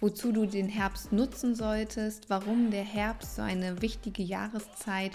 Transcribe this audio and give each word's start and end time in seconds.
wozu 0.00 0.32
du 0.32 0.46
den 0.46 0.68
Herbst 0.68 1.12
nutzen 1.12 1.54
solltest, 1.54 2.28
warum 2.28 2.70
der 2.70 2.84
Herbst 2.84 3.36
so 3.36 3.42
eine 3.42 3.80
wichtige 3.82 4.22
Jahreszeit 4.22 5.12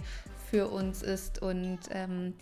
für 0.49 0.67
uns 0.67 1.01
ist. 1.01 1.41
Und 1.41 1.79
ähm, 1.91 2.33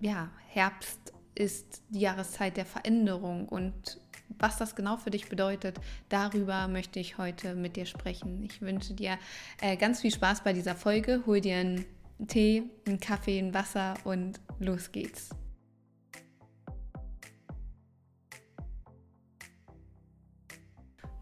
ja, 0.00 0.30
Herbst 0.48 1.12
ist 1.34 1.82
die 1.90 2.00
Jahreszeit 2.00 2.56
der 2.56 2.66
Veränderung 2.66 3.48
und 3.48 4.00
was 4.38 4.58
das 4.58 4.74
genau 4.74 4.96
für 4.96 5.10
dich 5.10 5.28
bedeutet, 5.28 5.78
darüber 6.08 6.68
möchte 6.68 6.98
ich 6.98 7.16
heute 7.16 7.54
mit 7.54 7.76
dir 7.76 7.86
sprechen. 7.86 8.42
Ich 8.42 8.60
wünsche 8.60 8.92
dir 8.92 9.18
äh, 9.60 9.76
ganz 9.76 10.00
viel 10.00 10.10
Spaß 10.10 10.42
bei 10.42 10.52
dieser 10.52 10.74
Folge. 10.74 11.22
Hol 11.26 11.40
dir 11.40 11.56
einen 11.56 11.84
Tee, 12.26 12.64
einen 12.86 13.00
Kaffee, 13.00 13.38
ein 13.38 13.54
Wasser 13.54 13.94
und 14.04 14.40
los 14.58 14.90
geht's. 14.90 15.30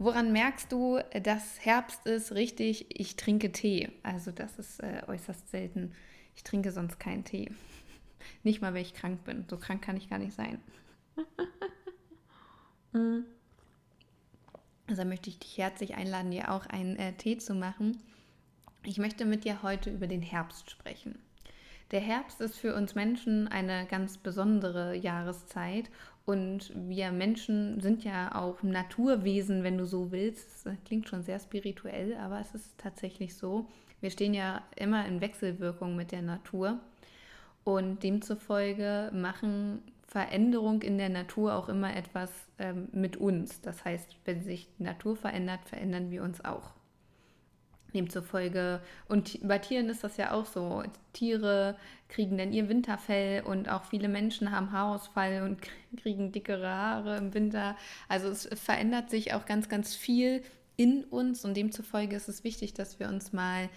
Woran 0.05 0.33
merkst 0.33 0.71
du, 0.71 0.99
dass 1.23 1.65
Herbst 1.65 2.05
ist? 2.05 2.33
Richtig, 2.33 3.01
ich 3.01 3.17
trinke 3.17 3.53
Tee. 3.53 3.91
Also 4.03 4.33
das 4.33 4.59
ist 4.59 4.81
äh, 4.81 5.01
äußerst 5.07 5.49
selten. 5.49 5.93
Ich 6.37 6.45
trinke 6.45 6.73
sonst 6.73 7.01
keinen 7.01 7.25
Tee. 7.25 7.51
Nicht 8.43 8.61
mal, 8.61 8.75
wenn 8.75 8.83
ich 8.83 8.93
krank 8.93 9.25
bin. 9.25 9.47
So 9.49 9.57
krank 9.57 9.81
kann 9.81 9.97
ich 9.97 10.11
gar 10.11 10.19
nicht 10.19 10.35
sein. 10.35 10.61
Mm. 12.97 13.25
also 14.87 15.05
möchte 15.05 15.29
ich 15.29 15.41
dich 15.41 15.59
herzlich 15.59 15.97
einladen, 15.97 16.31
dir 16.31 16.53
auch 16.53 16.65
einen 16.67 16.95
äh, 16.95 17.13
Tee 17.15 17.39
zu 17.39 17.53
machen. 17.53 17.99
Ich 18.85 18.99
möchte 18.99 19.25
mit 19.25 19.45
dir 19.45 19.65
heute 19.65 19.91
über 19.91 20.07
den 20.07 20.23
Herbst 20.23 20.71
sprechen. 20.71 21.19
Der 21.91 21.99
Herbst 21.99 22.41
ist 22.41 22.57
für 22.57 22.73
uns 22.73 22.95
Menschen 22.95 23.49
eine 23.49 23.85
ganz 23.87 24.17
besondere 24.17 24.95
Jahreszeit 24.95 25.91
und 26.27 26.73
wir 26.75 27.13
Menschen 27.13 27.81
sind 27.81 28.05
ja 28.05 28.35
auch 28.35 28.63
Naturwesen, 28.63 29.63
wenn 29.63 29.77
du 29.77 29.85
so 29.85 30.11
willst. 30.11 30.65
Das 30.65 30.75
klingt 30.87 31.09
schon 31.09 31.23
sehr 31.23 31.39
spirituell, 31.39 32.17
aber 32.17 32.41
es 32.41 32.55
ist 32.55 32.79
tatsächlich 32.79 33.37
so. 33.37 33.67
Wir 34.01 34.11
stehen 34.11 34.35
ja 34.35 34.63
immer 34.77 35.07
in 35.07 35.21
Wechselwirkung 35.21 35.97
mit 35.97 36.13
der 36.13 36.23
Natur 36.23 36.79
und 37.65 38.03
demzufolge 38.03 39.11
machen 39.13 39.83
Veränderung 40.07 40.83
in 40.83 40.97
der 40.97 41.09
Natur 41.09 41.55
auch 41.55 41.69
immer 41.69 41.95
etwas 41.97 42.31
ähm, 42.59 42.89
mit 42.93 43.17
uns. 43.17 43.61
Das 43.61 43.85
heißt, 43.85 44.17
wenn 44.25 44.45
sich 44.45 44.69
die 44.79 44.85
Natur 44.85 45.17
verändert, 45.17 45.61
verändern 45.67 46.11
wir 46.11 46.23
uns 46.23 46.45
auch. 46.45 46.71
Demzufolge, 47.95 48.81
und 49.09 49.39
bei 49.47 49.59
Tieren 49.59 49.89
ist 49.89 50.05
das 50.05 50.17
ja 50.17 50.33
auch 50.33 50.47
so. 50.47 50.83
Tiere 51.13 51.77
kriegen 52.09 52.37
dann 52.37 52.53
ihr 52.53 52.69
Winterfell 52.69 53.43
und 53.43 53.69
auch 53.69 53.85
viele 53.85 54.09
Menschen 54.09 54.51
haben 54.51 54.73
Haarausfall 54.73 55.43
und 55.43 55.59
kriegen 55.97 56.33
dickere 56.33 56.69
Haare 56.69 57.17
im 57.17 57.33
Winter. 57.35 57.77
Also 58.09 58.29
es 58.29 58.49
verändert 58.61 59.11
sich 59.11 59.33
auch 59.33 59.47
ganz, 59.47 59.69
ganz 59.69 59.95
viel 59.95 60.43
in 60.77 61.05
uns 61.05 61.45
und 61.45 61.57
demzufolge 61.57 62.17
ist 62.17 62.29
es 62.29 62.45
wichtig, 62.45 62.75
dass 62.75 62.99
wir 62.99 63.09
uns 63.09 63.33
mal 63.33 63.69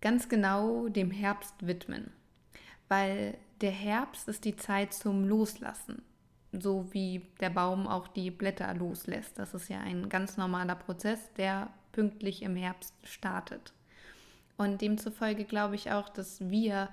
ganz 0.00 0.28
genau 0.28 0.88
dem 0.88 1.10
Herbst 1.10 1.54
widmen. 1.66 2.10
Weil 2.88 3.38
der 3.60 3.70
Herbst 3.70 4.28
ist 4.28 4.44
die 4.44 4.56
Zeit 4.56 4.92
zum 4.92 5.24
Loslassen 5.24 6.02
so 6.60 6.86
wie 6.92 7.22
der 7.40 7.50
Baum 7.50 7.86
auch 7.86 8.08
die 8.08 8.30
Blätter 8.30 8.72
loslässt. 8.74 9.38
Das 9.38 9.54
ist 9.54 9.68
ja 9.68 9.80
ein 9.80 10.08
ganz 10.08 10.36
normaler 10.36 10.74
Prozess, 10.74 11.32
der 11.34 11.68
pünktlich 11.94 12.42
im 12.42 12.56
Herbst 12.56 12.94
startet. 13.04 13.72
Und 14.56 14.82
demzufolge 14.82 15.44
glaube 15.44 15.74
ich 15.74 15.90
auch, 15.90 16.08
dass 16.08 16.48
wir 16.50 16.88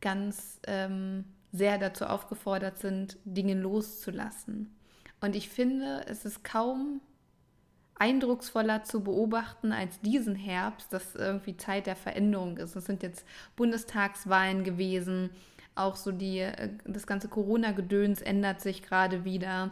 ganz 0.00 0.60
ähm, 0.66 1.24
sehr 1.52 1.78
dazu 1.78 2.06
aufgefordert 2.06 2.78
sind, 2.78 3.18
Dinge 3.24 3.54
loszulassen. 3.54 4.74
Und 5.20 5.36
ich 5.36 5.48
finde, 5.48 6.04
es 6.08 6.24
ist 6.24 6.44
kaum 6.44 7.00
eindrucksvoller 7.98 8.84
zu 8.84 9.02
beobachten 9.02 9.72
als 9.72 10.00
diesen 10.00 10.34
Herbst, 10.34 10.92
dass 10.92 11.14
irgendwie 11.14 11.56
Zeit 11.56 11.86
der 11.86 11.96
Veränderung 11.96 12.58
ist. 12.58 12.76
Es 12.76 12.86
sind 12.86 13.02
jetzt 13.02 13.24
Bundestagswahlen 13.56 14.64
gewesen 14.64 15.30
auch 15.76 15.94
so 15.94 16.10
die, 16.10 16.40
äh, 16.40 16.70
das 16.84 17.06
ganze 17.06 17.28
Corona-Gedöns 17.28 18.22
ändert 18.22 18.60
sich 18.60 18.82
gerade 18.82 19.24
wieder. 19.24 19.70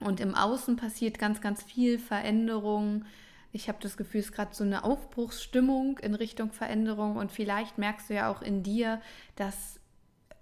Und 0.00 0.20
im 0.20 0.34
Außen 0.34 0.76
passiert 0.76 1.18
ganz, 1.18 1.40
ganz 1.40 1.62
viel 1.62 1.98
Veränderung. 1.98 3.04
Ich 3.52 3.68
habe 3.68 3.78
das 3.82 3.96
Gefühl, 3.96 4.20
es 4.20 4.26
ist 4.26 4.32
gerade 4.32 4.54
so 4.54 4.64
eine 4.64 4.82
Aufbruchsstimmung 4.82 5.98
in 5.98 6.14
Richtung 6.14 6.52
Veränderung. 6.52 7.16
Und 7.16 7.32
vielleicht 7.32 7.76
merkst 7.76 8.08
du 8.08 8.14
ja 8.14 8.30
auch 8.30 8.40
in 8.40 8.62
dir, 8.62 9.00
dass 9.36 9.78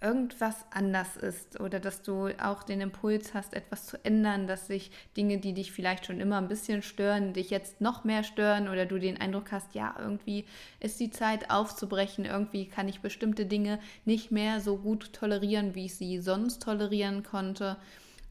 irgendwas 0.01 0.65
anders 0.71 1.17
ist 1.17 1.61
oder 1.61 1.79
dass 1.79 2.03
du 2.03 2.29
auch 2.43 2.63
den 2.63 2.81
Impuls 2.81 3.35
hast, 3.35 3.53
etwas 3.55 3.87
zu 3.87 4.03
ändern, 4.03 4.47
dass 4.47 4.67
sich 4.67 4.91
Dinge, 5.17 5.39
die 5.39 5.53
dich 5.53 5.73
vielleicht 5.73 6.07
schon 6.07 6.21
immer 6.21 6.39
ein 6.39 6.49
bisschen 6.49 6.83
stören, 6.83 7.35
dich 7.35 7.51
jetzt 7.51 7.81
noch 7.81 8.05
mehr 8.05 8.25
stören 8.25 8.69
oder 8.69 8.87
du 8.87 8.99
den 8.99 9.21
Eindruck 9.21 9.53
hast, 9.53 9.75
ja, 9.75 9.95
irgendwie 9.99 10.47
ist 10.81 11.01
die 11.01 11.11
Zeit 11.11 11.51
aufzubrechen, 11.51 12.25
irgendwie 12.25 12.67
kann 12.67 12.89
ich 12.89 13.01
bestimmte 13.01 13.45
Dinge 13.45 13.79
nicht 14.05 14.31
mehr 14.31 14.61
so 14.61 14.79
gut 14.79 15.13
tolerieren, 15.13 15.75
wie 15.75 15.87
ich 15.87 15.97
sie 15.97 16.19
sonst 16.21 16.63
tolerieren 16.63 17.23
konnte. 17.23 17.77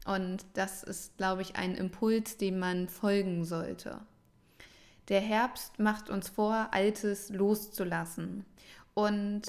Und 0.06 0.44
das 0.54 0.82
ist, 0.82 1.16
glaube 1.18 1.42
ich, 1.42 1.56
ein 1.56 1.76
Impuls, 1.76 2.36
dem 2.36 2.58
man 2.58 2.88
folgen 2.88 3.44
sollte. 3.44 4.00
Der 5.10 5.20
Herbst 5.20 5.78
macht 5.78 6.08
uns 6.08 6.28
vor, 6.28 6.68
Altes 6.70 7.28
loszulassen. 7.30 8.46
Und 8.94 9.42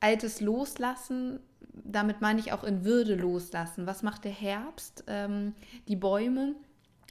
Altes 0.00 0.40
loslassen, 0.40 1.40
damit 1.84 2.20
meine 2.20 2.40
ich 2.40 2.52
auch 2.52 2.64
in 2.64 2.84
Würde 2.84 3.14
loslassen. 3.14 3.86
Was 3.86 4.02
macht 4.02 4.24
der 4.24 4.32
Herbst? 4.32 5.04
Ähm, 5.06 5.54
die 5.88 5.96
Bäume, 5.96 6.54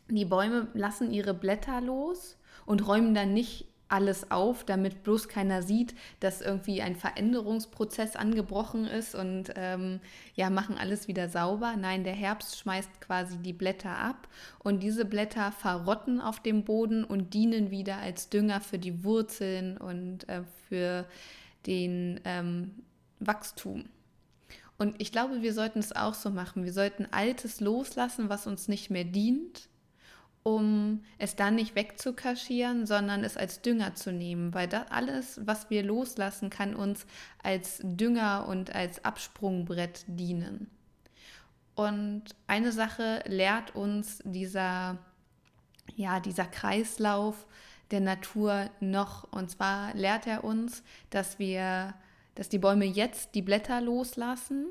die 0.10 0.26
Bäume 0.26 0.68
lassen 0.74 1.12
ihre 1.12 1.34
Blätter 1.34 1.80
los 1.82 2.38
und 2.66 2.88
räumen 2.88 3.14
dann 3.14 3.34
nicht 3.34 3.68
alles 3.90 4.32
auf, 4.32 4.64
damit 4.64 5.04
bloß 5.04 5.28
keiner 5.28 5.62
sieht, 5.62 5.96
dass 6.20 6.42
irgendwie 6.42 6.82
ein 6.82 6.96
Veränderungsprozess 6.96 8.16
angebrochen 8.16 8.86
ist 8.86 9.16
und 9.16 9.54
ähm, 9.56 10.00
ja, 10.36 10.50
machen 10.50 10.78
alles 10.78 11.08
wieder 11.08 11.30
sauber. 11.30 11.76
Nein, 11.78 12.04
der 12.04 12.14
Herbst 12.14 12.58
schmeißt 12.60 13.02
quasi 13.02 13.38
die 13.38 13.54
Blätter 13.54 13.98
ab 13.98 14.28
und 14.60 14.84
diese 14.84 15.06
Blätter 15.06 15.52
verrotten 15.52 16.20
auf 16.22 16.42
dem 16.42 16.64
Boden 16.64 17.04
und 17.04 17.34
dienen 17.34 17.72
wieder 17.72 17.98
als 17.98 18.30
Dünger 18.30 18.62
für 18.62 18.80
die 18.80 19.04
Wurzeln 19.04 19.78
und 19.78 20.28
äh, 20.28 20.44
für 20.68 21.06
den 21.66 22.20
ähm, 22.26 22.72
Wachstum. 23.20 23.86
Und 24.78 24.96
ich 25.02 25.12
glaube, 25.12 25.42
wir 25.42 25.54
sollten 25.54 25.80
es 25.80 25.96
auch 25.96 26.14
so 26.14 26.30
machen. 26.30 26.64
Wir 26.64 26.74
sollten 26.74 27.08
Altes 27.12 27.60
loslassen, 27.60 28.30
was 28.30 28.46
uns 28.46 28.68
nicht 28.68 28.92
mehr 28.92 29.06
dient, 29.06 29.70
um 30.48 31.04
es 31.18 31.36
dann 31.36 31.56
nicht 31.56 31.76
wegzukaschieren, 31.76 32.86
sondern 32.86 33.26
es 33.26 33.36
als 33.36 33.62
Dünger 33.62 33.96
zu 33.96 34.14
nehmen. 34.14 34.54
Weil 34.54 34.70
das 34.70 34.90
alles, 34.90 35.42
was 35.44 35.70
wir 35.70 35.84
loslassen, 35.84 36.50
kann 36.50 36.74
uns 36.74 37.06
als 37.44 37.82
Dünger 37.84 38.48
und 38.48 38.74
als 38.74 39.04
Absprungbrett 39.04 40.06
dienen. 40.08 40.72
Und 41.76 42.24
eine 42.48 42.72
Sache 42.72 43.26
lehrt 43.28 43.76
uns 43.76 44.20
dieser, 44.24 44.98
ja, 45.98 46.22
dieser 46.22 46.46
Kreislauf, 46.46 47.46
der 47.92 48.00
Natur 48.00 48.70
noch. 48.80 49.30
Und 49.34 49.52
zwar 49.52 49.94
lehrt 49.96 50.28
er 50.28 50.46
uns, 50.46 50.82
dass 51.10 51.40
wir, 51.40 51.94
dass 52.36 52.48
die 52.48 52.60
Bäume 52.60 52.86
jetzt 52.86 53.36
die 53.36 53.42
Blätter 53.42 53.82
loslassen 53.82 54.68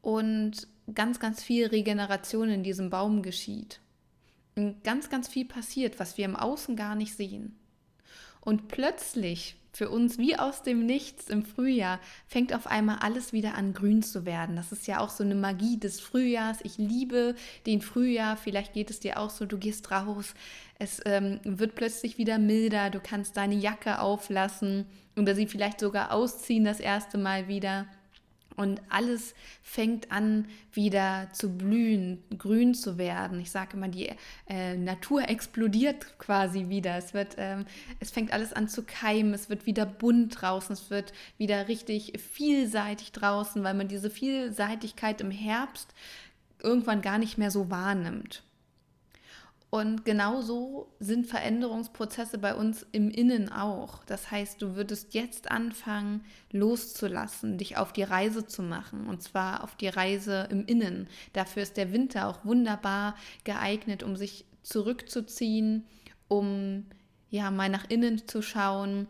und 0.00 0.66
ganz, 0.94 1.20
ganz 1.20 1.42
viel 1.42 1.66
Regeneration 1.66 2.48
in 2.48 2.62
diesem 2.62 2.90
Baum 2.90 3.22
geschieht. 3.22 3.80
Und 4.56 4.82
ganz, 4.82 5.08
ganz 5.08 5.28
viel 5.28 5.44
passiert, 5.44 6.00
was 6.00 6.18
wir 6.18 6.24
im 6.24 6.36
Außen 6.36 6.76
gar 6.76 6.94
nicht 6.94 7.14
sehen. 7.14 7.56
Und 8.40 8.68
plötzlich 8.68 9.56
für 9.72 9.90
uns 9.90 10.18
wie 10.18 10.36
aus 10.36 10.62
dem 10.62 10.86
Nichts 10.86 11.28
im 11.28 11.44
Frühjahr 11.44 12.00
fängt 12.26 12.52
auf 12.52 12.66
einmal 12.66 12.98
alles 13.00 13.32
wieder 13.32 13.54
an 13.54 13.74
grün 13.74 14.02
zu 14.02 14.26
werden. 14.26 14.56
Das 14.56 14.72
ist 14.72 14.88
ja 14.88 14.98
auch 14.98 15.10
so 15.10 15.22
eine 15.22 15.36
Magie 15.36 15.78
des 15.78 16.00
Frühjahrs. 16.00 16.58
Ich 16.64 16.78
liebe 16.78 17.36
den 17.66 17.80
Frühjahr. 17.80 18.36
Vielleicht 18.36 18.72
geht 18.72 18.90
es 18.90 18.98
dir 18.98 19.20
auch 19.20 19.30
so, 19.30 19.46
du 19.46 19.58
gehst 19.58 19.90
raus, 19.92 20.34
es 20.80 21.00
ähm, 21.04 21.38
wird 21.44 21.74
plötzlich 21.74 22.18
wieder 22.18 22.38
milder, 22.38 22.90
du 22.90 22.98
kannst 23.00 23.36
deine 23.36 23.54
Jacke 23.54 24.00
auflassen 24.00 24.86
oder 25.16 25.34
sie 25.34 25.46
vielleicht 25.46 25.80
sogar 25.80 26.12
ausziehen 26.12 26.64
das 26.64 26.80
erste 26.80 27.18
Mal 27.18 27.46
wieder. 27.46 27.86
Und 28.58 28.82
alles 28.88 29.34
fängt 29.62 30.10
an, 30.10 30.48
wieder 30.72 31.28
zu 31.32 31.56
blühen, 31.56 32.24
grün 32.36 32.74
zu 32.74 32.98
werden. 32.98 33.38
Ich 33.40 33.52
sage 33.52 33.76
immer, 33.76 33.86
die 33.86 34.10
äh, 34.48 34.76
Natur 34.76 35.28
explodiert 35.28 36.18
quasi 36.18 36.68
wieder. 36.68 36.96
Es, 36.96 37.14
wird, 37.14 37.36
ähm, 37.38 37.66
es 38.00 38.10
fängt 38.10 38.32
alles 38.32 38.52
an 38.52 38.68
zu 38.68 38.82
keimen, 38.82 39.32
es 39.32 39.48
wird 39.48 39.64
wieder 39.64 39.86
bunt 39.86 40.42
draußen, 40.42 40.72
es 40.72 40.90
wird 40.90 41.12
wieder 41.36 41.68
richtig 41.68 42.14
vielseitig 42.32 43.12
draußen, 43.12 43.62
weil 43.62 43.74
man 43.74 43.86
diese 43.86 44.10
Vielseitigkeit 44.10 45.20
im 45.20 45.30
Herbst 45.30 45.94
irgendwann 46.60 47.00
gar 47.00 47.18
nicht 47.18 47.38
mehr 47.38 47.52
so 47.52 47.70
wahrnimmt. 47.70 48.42
Und 49.70 50.06
genauso 50.06 50.94
sind 50.98 51.26
Veränderungsprozesse 51.26 52.38
bei 52.38 52.54
uns 52.54 52.86
im 52.92 53.10
Innen 53.10 53.52
auch. 53.52 54.02
Das 54.04 54.30
heißt, 54.30 54.62
du 54.62 54.76
würdest 54.76 55.12
jetzt 55.12 55.50
anfangen, 55.50 56.24
loszulassen, 56.50 57.58
dich 57.58 57.76
auf 57.76 57.92
die 57.92 58.02
Reise 58.02 58.46
zu 58.46 58.62
machen. 58.62 59.06
Und 59.08 59.22
zwar 59.22 59.62
auf 59.62 59.76
die 59.76 59.88
Reise 59.88 60.48
im 60.50 60.64
Innen. 60.64 61.06
Dafür 61.34 61.62
ist 61.62 61.76
der 61.76 61.92
Winter 61.92 62.28
auch 62.28 62.46
wunderbar 62.46 63.14
geeignet, 63.44 64.02
um 64.02 64.16
sich 64.16 64.46
zurückzuziehen, 64.62 65.84
um 66.28 66.86
ja 67.28 67.50
mal 67.50 67.68
nach 67.68 67.90
innen 67.90 68.26
zu 68.26 68.40
schauen, 68.40 69.06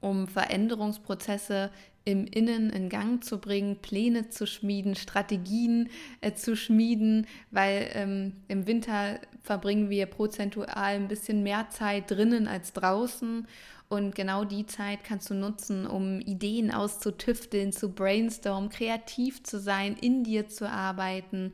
um 0.00 0.26
Veränderungsprozesse 0.26 1.70
im 2.06 2.24
Innen 2.26 2.70
in 2.70 2.88
Gang 2.88 3.22
zu 3.22 3.38
bringen, 3.38 3.76
Pläne 3.82 4.30
zu 4.30 4.46
schmieden, 4.46 4.94
Strategien 4.94 5.90
äh, 6.20 6.32
zu 6.32 6.56
schmieden, 6.56 7.26
weil 7.50 7.90
ähm, 7.94 8.32
im 8.46 8.66
Winter 8.66 9.18
verbringen 9.46 9.88
wir 9.88 10.06
prozentual 10.06 10.74
ein 10.74 11.08
bisschen 11.08 11.42
mehr 11.42 11.70
Zeit 11.70 12.10
drinnen 12.10 12.48
als 12.48 12.72
draußen. 12.72 13.46
Und 13.88 14.14
genau 14.14 14.44
die 14.44 14.66
Zeit 14.66 15.04
kannst 15.04 15.30
du 15.30 15.34
nutzen, 15.34 15.86
um 15.86 16.20
Ideen 16.20 16.72
auszutüfteln, 16.72 17.72
zu 17.72 17.92
brainstormen, 17.92 18.68
kreativ 18.68 19.44
zu 19.44 19.60
sein, 19.60 19.96
in 19.96 20.24
dir 20.24 20.48
zu 20.48 20.68
arbeiten 20.68 21.52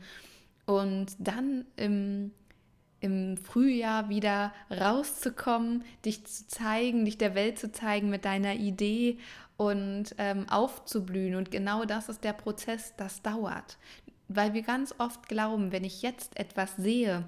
und 0.64 1.14
dann 1.18 1.66
im 1.76 2.32
im 3.02 3.36
Frühjahr 3.36 4.08
wieder 4.08 4.52
rauszukommen, 4.70 5.82
dich 6.04 6.24
zu 6.24 6.46
zeigen, 6.46 7.04
dich 7.04 7.18
der 7.18 7.34
Welt 7.34 7.58
zu 7.58 7.72
zeigen 7.72 8.10
mit 8.10 8.24
deiner 8.24 8.54
Idee 8.54 9.18
und 9.56 10.14
ähm, 10.18 10.48
aufzublühen. 10.48 11.34
Und 11.34 11.50
genau 11.50 11.84
das 11.84 12.08
ist 12.08 12.22
der 12.22 12.32
Prozess, 12.32 12.94
das 12.96 13.20
dauert. 13.20 13.76
Weil 14.28 14.54
wir 14.54 14.62
ganz 14.62 14.94
oft 14.98 15.28
glauben, 15.28 15.72
wenn 15.72 15.82
ich 15.82 16.00
jetzt 16.02 16.38
etwas 16.38 16.76
sehe 16.76 17.24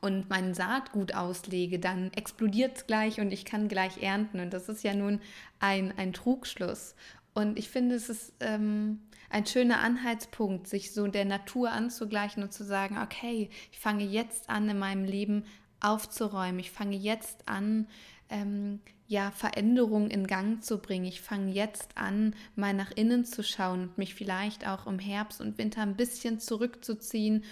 und 0.00 0.30
mein 0.30 0.54
Saatgut 0.54 1.14
auslege, 1.14 1.78
dann 1.78 2.12
explodiert 2.12 2.78
es 2.78 2.86
gleich 2.86 3.20
und 3.20 3.32
ich 3.32 3.44
kann 3.44 3.68
gleich 3.68 4.02
ernten. 4.02 4.40
Und 4.40 4.52
das 4.52 4.68
ist 4.68 4.82
ja 4.82 4.94
nun 4.94 5.20
ein, 5.58 5.92
ein 5.96 6.12
Trugschluss. 6.12 6.94
Und 7.34 7.58
ich 7.58 7.68
finde, 7.68 7.94
es 7.94 8.08
ist 8.08 8.32
ähm, 8.40 9.00
ein 9.28 9.46
schöner 9.46 9.80
Anhaltspunkt, 9.80 10.66
sich 10.66 10.92
so 10.92 11.06
der 11.06 11.24
Natur 11.24 11.70
anzugleichen 11.70 12.42
und 12.42 12.52
zu 12.52 12.64
sagen, 12.64 12.98
okay, 12.98 13.50
ich 13.70 13.78
fange 13.78 14.04
jetzt 14.04 14.50
an, 14.50 14.68
in 14.68 14.78
meinem 14.78 15.04
Leben 15.04 15.44
aufzuräumen. 15.80 16.58
Ich 16.58 16.70
fange 16.70 16.96
jetzt 16.96 17.48
an, 17.48 17.86
ähm, 18.28 18.80
ja, 19.06 19.32
Veränderungen 19.32 20.10
in 20.10 20.26
Gang 20.26 20.62
zu 20.62 20.78
bringen. 20.78 21.04
Ich 21.04 21.20
fange 21.20 21.52
jetzt 21.52 21.96
an, 21.96 22.34
mal 22.54 22.72
nach 22.72 22.92
innen 22.92 23.24
zu 23.24 23.42
schauen 23.42 23.82
und 23.82 23.98
mich 23.98 24.14
vielleicht 24.14 24.66
auch 24.66 24.86
im 24.86 25.00
Herbst 25.00 25.40
und 25.40 25.58
Winter 25.58 25.82
ein 25.82 25.96
bisschen 25.96 26.38
zurückzuziehen, 26.38 27.42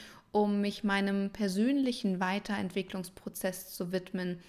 um 0.43 0.61
mich 0.61 0.85
meinem 0.85 1.31
persönlichen 1.31 2.21
Weiterentwicklungsprozess 2.21 3.75
zu 3.75 3.93
widmen, 3.93 4.41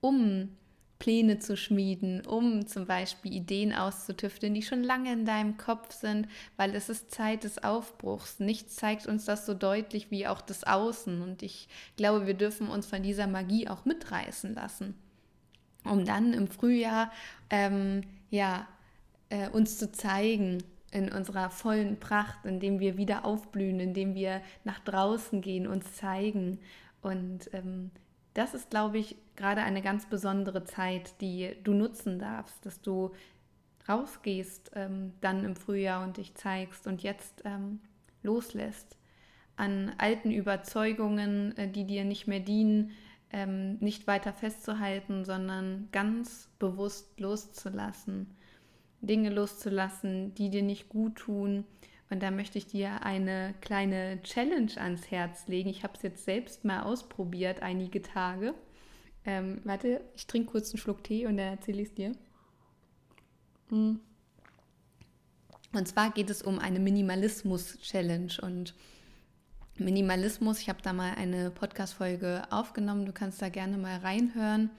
um 0.00 0.56
Pläne 0.98 1.38
zu 1.38 1.56
schmieden, 1.56 2.24
um 2.24 2.66
zum 2.66 2.86
Beispiel 2.86 3.32
Ideen 3.32 3.72
auszutüfteln, 3.72 4.54
die 4.54 4.62
schon 4.62 4.82
lange 4.82 5.12
in 5.12 5.24
deinem 5.24 5.56
Kopf 5.56 5.92
sind, 5.92 6.28
weil 6.56 6.74
es 6.74 6.88
ist 6.88 7.10
Zeit 7.10 7.44
des 7.44 7.62
Aufbruchs. 7.62 8.38
Nichts 8.40 8.76
zeigt 8.76 9.06
uns 9.06 9.24
das 9.24 9.44
so 9.44 9.54
deutlich 9.54 10.10
wie 10.10 10.26
auch 10.26 10.40
das 10.40 10.64
Außen. 10.64 11.20
Und 11.20 11.42
ich 11.42 11.68
glaube, 11.96 12.26
wir 12.26 12.34
dürfen 12.34 12.68
uns 12.68 12.86
von 12.86 13.02
dieser 13.02 13.26
Magie 13.26 13.68
auch 13.68 13.84
mitreißen 13.84 14.54
lassen 14.54 14.94
um 15.84 16.04
dann 16.04 16.32
im 16.32 16.48
Frühjahr 16.48 17.12
ähm, 17.50 18.02
ja, 18.30 18.66
äh, 19.28 19.48
uns 19.48 19.78
zu 19.78 19.92
zeigen 19.92 20.62
in 20.94 21.12
unserer 21.12 21.50
vollen 21.50 21.98
Pracht, 21.98 22.44
indem 22.44 22.78
wir 22.78 22.96
wieder 22.96 23.24
aufblühen, 23.24 23.80
indem 23.80 24.14
wir 24.14 24.40
nach 24.62 24.78
draußen 24.78 25.40
gehen, 25.40 25.66
uns 25.66 25.94
zeigen. 25.94 26.60
Und 27.02 27.50
ähm, 27.52 27.90
das 28.32 28.54
ist, 28.54 28.70
glaube 28.70 28.98
ich, 28.98 29.16
gerade 29.34 29.62
eine 29.62 29.82
ganz 29.82 30.06
besondere 30.06 30.64
Zeit, 30.64 31.20
die 31.20 31.56
du 31.64 31.74
nutzen 31.74 32.18
darfst, 32.18 32.64
dass 32.64 32.80
du 32.80 33.12
rausgehst 33.88 34.70
ähm, 34.74 35.12
dann 35.20 35.44
im 35.44 35.56
Frühjahr 35.56 36.04
und 36.04 36.16
dich 36.16 36.34
zeigst 36.36 36.86
und 36.86 37.02
jetzt 37.02 37.42
ähm, 37.44 37.80
loslässt 38.22 38.96
an 39.56 39.92
alten 39.98 40.30
Überzeugungen, 40.30 41.56
äh, 41.58 41.68
die 41.68 41.84
dir 41.84 42.04
nicht 42.04 42.26
mehr 42.28 42.40
dienen, 42.40 42.92
ähm, 43.30 43.78
nicht 43.80 44.06
weiter 44.06 44.32
festzuhalten, 44.32 45.24
sondern 45.24 45.88
ganz 45.90 46.48
bewusst 46.60 47.18
loszulassen. 47.18 48.30
Dinge 49.06 49.30
loszulassen, 49.30 50.34
die 50.34 50.50
dir 50.50 50.62
nicht 50.62 50.88
gut 50.88 51.16
tun. 51.16 51.64
Und 52.10 52.22
da 52.22 52.30
möchte 52.30 52.58
ich 52.58 52.66
dir 52.66 53.02
eine 53.02 53.54
kleine 53.60 54.20
Challenge 54.22 54.72
ans 54.76 55.10
Herz 55.10 55.48
legen. 55.48 55.68
Ich 55.68 55.82
habe 55.82 55.94
es 55.96 56.02
jetzt 56.02 56.24
selbst 56.24 56.64
mal 56.64 56.82
ausprobiert, 56.82 57.62
einige 57.62 58.02
Tage. 58.02 58.54
Ähm, 59.24 59.60
warte, 59.64 60.02
ich 60.14 60.26
trinke 60.26 60.52
kurz 60.52 60.70
einen 60.70 60.78
Schluck 60.78 61.02
Tee 61.02 61.26
und 61.26 61.36
dann 61.38 61.54
erzähle 61.54 61.82
ich 61.82 61.88
es 61.88 61.94
dir. 61.94 62.12
Hm. 63.70 64.00
Und 65.72 65.88
zwar 65.88 66.12
geht 66.12 66.30
es 66.30 66.42
um 66.42 66.58
eine 66.58 66.78
Minimalismus-Challenge. 66.78 68.34
Und 68.42 68.74
Minimalismus. 69.78 70.60
Ich 70.60 70.68
habe 70.68 70.82
da 70.82 70.92
mal 70.92 71.14
eine 71.14 71.50
Podcast-Folge 71.50 72.44
aufgenommen. 72.50 73.06
Du 73.06 73.12
kannst 73.12 73.42
da 73.42 73.48
gerne 73.48 73.76
mal 73.76 73.98
reinhören. 73.98 74.70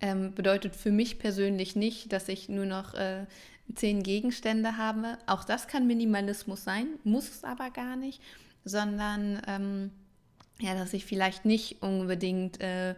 Ähm, 0.00 0.34
bedeutet 0.34 0.76
für 0.76 0.90
mich 0.90 1.18
persönlich 1.18 1.76
nicht, 1.76 2.12
dass 2.12 2.28
ich 2.28 2.48
nur 2.48 2.66
noch 2.66 2.94
äh, 2.94 3.26
zehn 3.74 4.02
Gegenstände 4.02 4.76
habe. 4.76 5.18
Auch 5.26 5.44
das 5.44 5.68
kann 5.68 5.86
Minimalismus 5.86 6.64
sein, 6.64 6.86
muss 7.04 7.28
es 7.28 7.44
aber 7.44 7.70
gar 7.70 7.96
nicht, 7.96 8.20
sondern 8.64 9.40
ähm, 9.46 9.90
ja, 10.60 10.74
dass 10.74 10.92
ich 10.92 11.04
vielleicht 11.04 11.44
nicht 11.44 11.82
unbedingt 11.82 12.60
äh, 12.60 12.94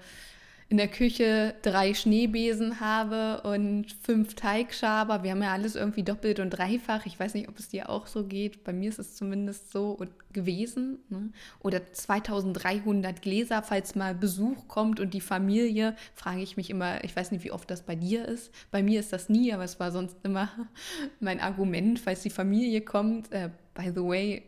in 0.68 0.78
der 0.78 0.88
Küche 0.88 1.54
drei 1.62 1.94
Schneebesen 1.94 2.80
habe 2.80 3.42
und 3.49 3.87
fünf 4.02 4.35
Teigschaber. 4.35 5.23
Wir 5.23 5.30
haben 5.30 5.42
ja 5.42 5.52
alles 5.52 5.76
irgendwie 5.76 6.02
doppelt 6.02 6.40
und 6.40 6.50
dreifach. 6.50 7.06
Ich 7.06 7.20
weiß 7.20 7.35
nicht, 7.35 7.49
ob 7.49 7.56
es 7.58 7.68
dir 7.68 7.88
auch 7.88 8.08
so 8.08 8.25
geht. 8.25 8.64
Bei 8.64 8.73
mir 8.73 8.88
ist 8.88 8.99
es 8.99 9.14
zumindest 9.14 9.70
so 9.70 9.96
gewesen. 10.32 10.99
Ne? 11.08 11.30
Oder 11.61 11.92
2300 11.92 13.23
Gläser, 13.23 13.62
falls 13.62 13.94
mal 13.94 14.14
Besuch 14.14 14.66
kommt 14.66 14.99
und 14.99 15.14
die 15.14 15.20
Familie, 15.20 15.94
frage 16.14 16.42
ich 16.42 16.56
mich 16.56 16.68
immer, 16.68 17.04
ich 17.04 17.14
weiß 17.14 17.30
nicht, 17.30 17.44
wie 17.44 17.52
oft 17.52 17.70
das 17.70 17.82
bei 17.82 17.94
dir 17.94 18.26
ist. 18.26 18.52
Bei 18.73 18.82
mir 18.82 18.99
ist 18.99 19.12
das 19.12 19.28
nie, 19.28 19.52
aber 19.52 19.62
es 19.62 19.78
war 19.78 19.92
sonst 19.92 20.16
immer 20.25 20.50
mein 21.20 21.38
Argument, 21.38 22.00
falls 22.00 22.23
die 22.23 22.30
Familie 22.30 22.80
kommt. 22.80 23.30
Äh, 23.30 23.50
by 23.75 23.92
the 23.94 24.02
way, 24.02 24.42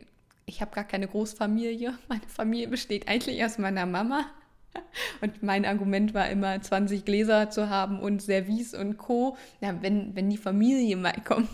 ich 0.46 0.60
habe 0.60 0.74
gar 0.74 0.84
keine 0.84 1.06
Großfamilie. 1.06 1.96
Meine 2.08 2.26
Familie 2.26 2.68
besteht 2.68 3.06
eigentlich 3.06 3.44
aus 3.44 3.58
meiner 3.58 3.86
Mama 3.86 4.26
und 5.20 5.42
mein 5.42 5.64
Argument 5.64 6.14
war 6.14 6.28
immer, 6.28 6.60
20 6.60 7.04
Gläser 7.04 7.50
zu 7.50 7.68
haben 7.68 8.00
und 8.00 8.22
Service 8.22 8.74
und 8.74 8.98
Co. 8.98 9.36
Ja, 9.60 9.80
wenn, 9.82 10.14
wenn 10.16 10.30
die 10.30 10.36
Familie 10.36 10.96
mal 10.96 11.14
kommt. 11.24 11.48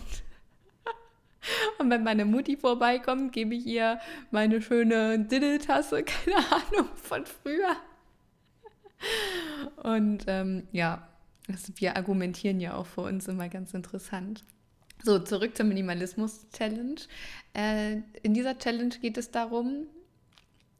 Und 1.77 1.91
wenn 1.91 2.03
meine 2.03 2.25
Mutti 2.25 2.57
vorbeikommt, 2.57 3.31
gebe 3.31 3.53
ich 3.53 3.67
ihr 3.67 3.99
meine 4.31 4.61
schöne 4.61 5.19
Diddeltasse, 5.19 6.03
keine 6.03 6.37
Ahnung, 6.37 6.89
von 6.95 7.25
früher. 7.25 7.75
Und 9.83 10.23
ähm, 10.27 10.67
ja, 10.71 11.07
also 11.47 11.73
wir 11.75 11.95
argumentieren 11.95 12.59
ja 12.59 12.75
auch 12.75 12.87
für 12.87 13.01
uns 13.01 13.27
immer 13.27 13.49
ganz 13.49 13.73
interessant. 13.73 14.43
So, 15.03 15.19
zurück 15.19 15.55
zur 15.55 15.65
Minimalismus-Challenge. 15.67 17.01
Äh, 17.53 17.97
in 18.23 18.33
dieser 18.33 18.57
Challenge 18.57 18.95
geht 19.01 19.17
es 19.17 19.29
darum, 19.29 19.85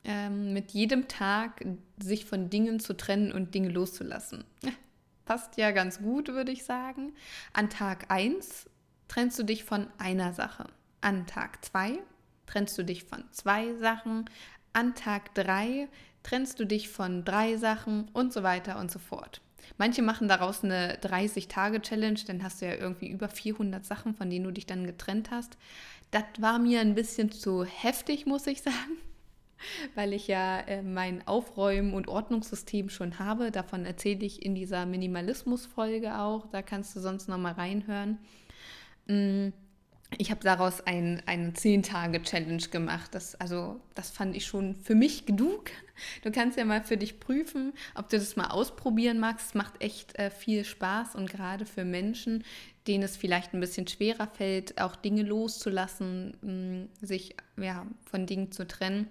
ähm, 0.04 0.54
mit 0.54 0.72
jedem 0.72 1.08
Tag 1.08 1.64
sich 2.02 2.26
von 2.26 2.50
Dingen 2.50 2.80
zu 2.80 2.96
trennen 2.96 3.32
und 3.32 3.54
Dinge 3.54 3.70
loszulassen. 3.70 4.44
Passt 5.26 5.58
ja 5.58 5.72
ganz 5.72 6.00
gut, 6.00 6.28
würde 6.28 6.52
ich 6.52 6.64
sagen. 6.64 7.14
An 7.54 7.70
Tag 7.70 8.12
1 8.12 8.70
trennst 9.08 9.40
du 9.40 9.44
dich 9.44 9.64
von 9.64 9.88
einer 9.98 10.34
Sache. 10.34 10.68
An 11.02 11.26
Tag 11.26 11.66
2 11.66 12.00
trennst 12.46 12.78
du 12.78 12.84
dich 12.84 13.04
von 13.04 13.24
zwei 13.32 13.74
Sachen. 13.76 14.30
An 14.74 14.94
Tag 14.94 15.34
3 15.36 15.88
trennst 16.22 16.60
du 16.60 16.66
dich 16.66 16.90
von 16.90 17.24
drei 17.24 17.58
Sachen 17.58 18.10
und 18.14 18.34
so 18.34 18.44
weiter 18.44 18.80
und 18.80 18.92
so 18.92 19.00
fort. 19.00 19.42
Manche 19.78 20.04
machen 20.04 20.28
daraus 20.28 20.64
eine 20.64 21.00
30-Tage-Challenge, 21.00 22.20
dann 22.28 22.44
hast 22.44 22.62
du 22.62 22.68
ja 22.68 22.76
irgendwie 22.76 23.10
über 23.10 23.30
400 23.30 23.84
Sachen, 23.84 24.14
von 24.14 24.30
denen 24.30 24.46
du 24.46 24.52
dich 24.52 24.68
dann 24.68 24.86
getrennt 24.86 25.32
hast. 25.32 25.58
Das 26.12 26.24
war 26.40 26.60
mir 26.60 26.82
ein 26.82 26.94
bisschen 26.94 27.32
zu 27.32 27.64
heftig, 27.64 28.28
muss 28.28 28.46
ich 28.46 28.62
sagen 28.62 28.98
weil 29.96 30.14
ich 30.14 30.28
ja 30.28 30.60
äh, 30.60 30.82
mein 30.82 31.26
Aufräumen- 31.28 31.94
und 31.94 32.08
Ordnungssystem 32.08 32.90
schon 32.90 33.20
habe. 33.20 33.52
Davon 33.52 33.86
erzähle 33.86 34.26
ich 34.26 34.46
in 34.46 34.56
dieser 34.56 34.86
Minimalismus-Folge 34.86 36.20
auch. 36.20 36.48
Da 36.48 36.62
kannst 36.62 36.96
du 36.96 37.00
sonst 37.00 37.28
noch 37.28 37.38
mal 37.38 37.54
reinhören. 37.54 38.20
Mm, 39.08 39.50
ich 40.18 40.32
habe 40.32 40.42
daraus 40.42 40.82
ein, 40.82 41.22
eine 41.26 41.52
10-Tage-Challenge 41.52 42.68
gemacht. 42.70 43.14
Das, 43.16 43.36
also, 43.36 43.82
das 43.96 44.12
fand 44.12 44.36
ich 44.36 44.46
schon 44.46 44.76
für 44.76 44.96
mich 44.96 45.26
genug. 45.26 45.72
Du 46.24 46.32
kannst 46.32 46.58
ja 46.58 46.66
mal 46.66 46.84
für 46.84 46.98
dich 46.98 47.22
prüfen, 47.22 47.72
ob 47.94 48.10
du 48.10 48.18
das 48.18 48.36
mal 48.36 48.48
ausprobieren 48.48 49.18
magst. 49.18 49.48
Es 49.48 49.54
macht 49.54 49.82
echt 49.82 50.20
äh, 50.20 50.30
viel 50.30 50.66
Spaß 50.66 51.16
und 51.16 51.30
gerade 51.30 51.66
für 51.66 51.86
Menschen, 51.86 52.44
denen 52.86 53.02
es 53.06 53.16
vielleicht 53.16 53.54
ein 53.54 53.62
bisschen 53.62 53.88
schwerer 53.88 54.28
fällt, 54.28 54.82
auch 54.82 54.98
Dinge 54.98 55.24
loszulassen, 55.24 56.36
mh, 56.42 56.52
mm, 56.52 56.90
sich 57.02 57.38
ja, 57.56 57.88
von 58.12 58.26
Dingen 58.26 58.52
zu 58.52 58.68
trennen, 58.68 59.08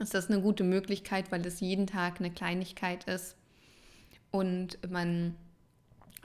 ist 0.00 0.14
das 0.14 0.28
eine 0.28 0.40
gute 0.40 0.64
Möglichkeit, 0.64 1.30
weil 1.30 1.46
es 1.46 1.60
jeden 1.60 1.86
Tag 1.86 2.18
eine 2.18 2.30
Kleinigkeit 2.30 3.04
ist 3.04 3.36
und 4.30 4.78
man 4.90 5.36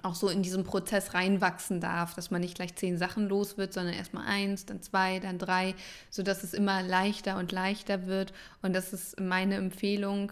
auch 0.01 0.15
so 0.15 0.29
in 0.29 0.43
diesen 0.43 0.63
Prozess 0.63 1.13
reinwachsen 1.13 1.81
darf, 1.81 2.13
dass 2.13 2.31
man 2.31 2.41
nicht 2.41 2.55
gleich 2.55 2.75
zehn 2.75 2.97
Sachen 2.97 3.27
los 3.27 3.57
wird, 3.57 3.73
sondern 3.73 3.93
erstmal 3.93 4.27
eins, 4.27 4.65
dann 4.65 4.81
zwei, 4.81 5.19
dann 5.19 5.39
drei, 5.39 5.73
sodass 6.09 6.43
es 6.43 6.53
immer 6.53 6.83
leichter 6.83 7.37
und 7.37 7.51
leichter 7.51 8.05
wird. 8.05 8.33
Und 8.61 8.73
das 8.73 8.93
ist 8.93 9.19
meine 9.19 9.55
Empfehlung. 9.55 10.31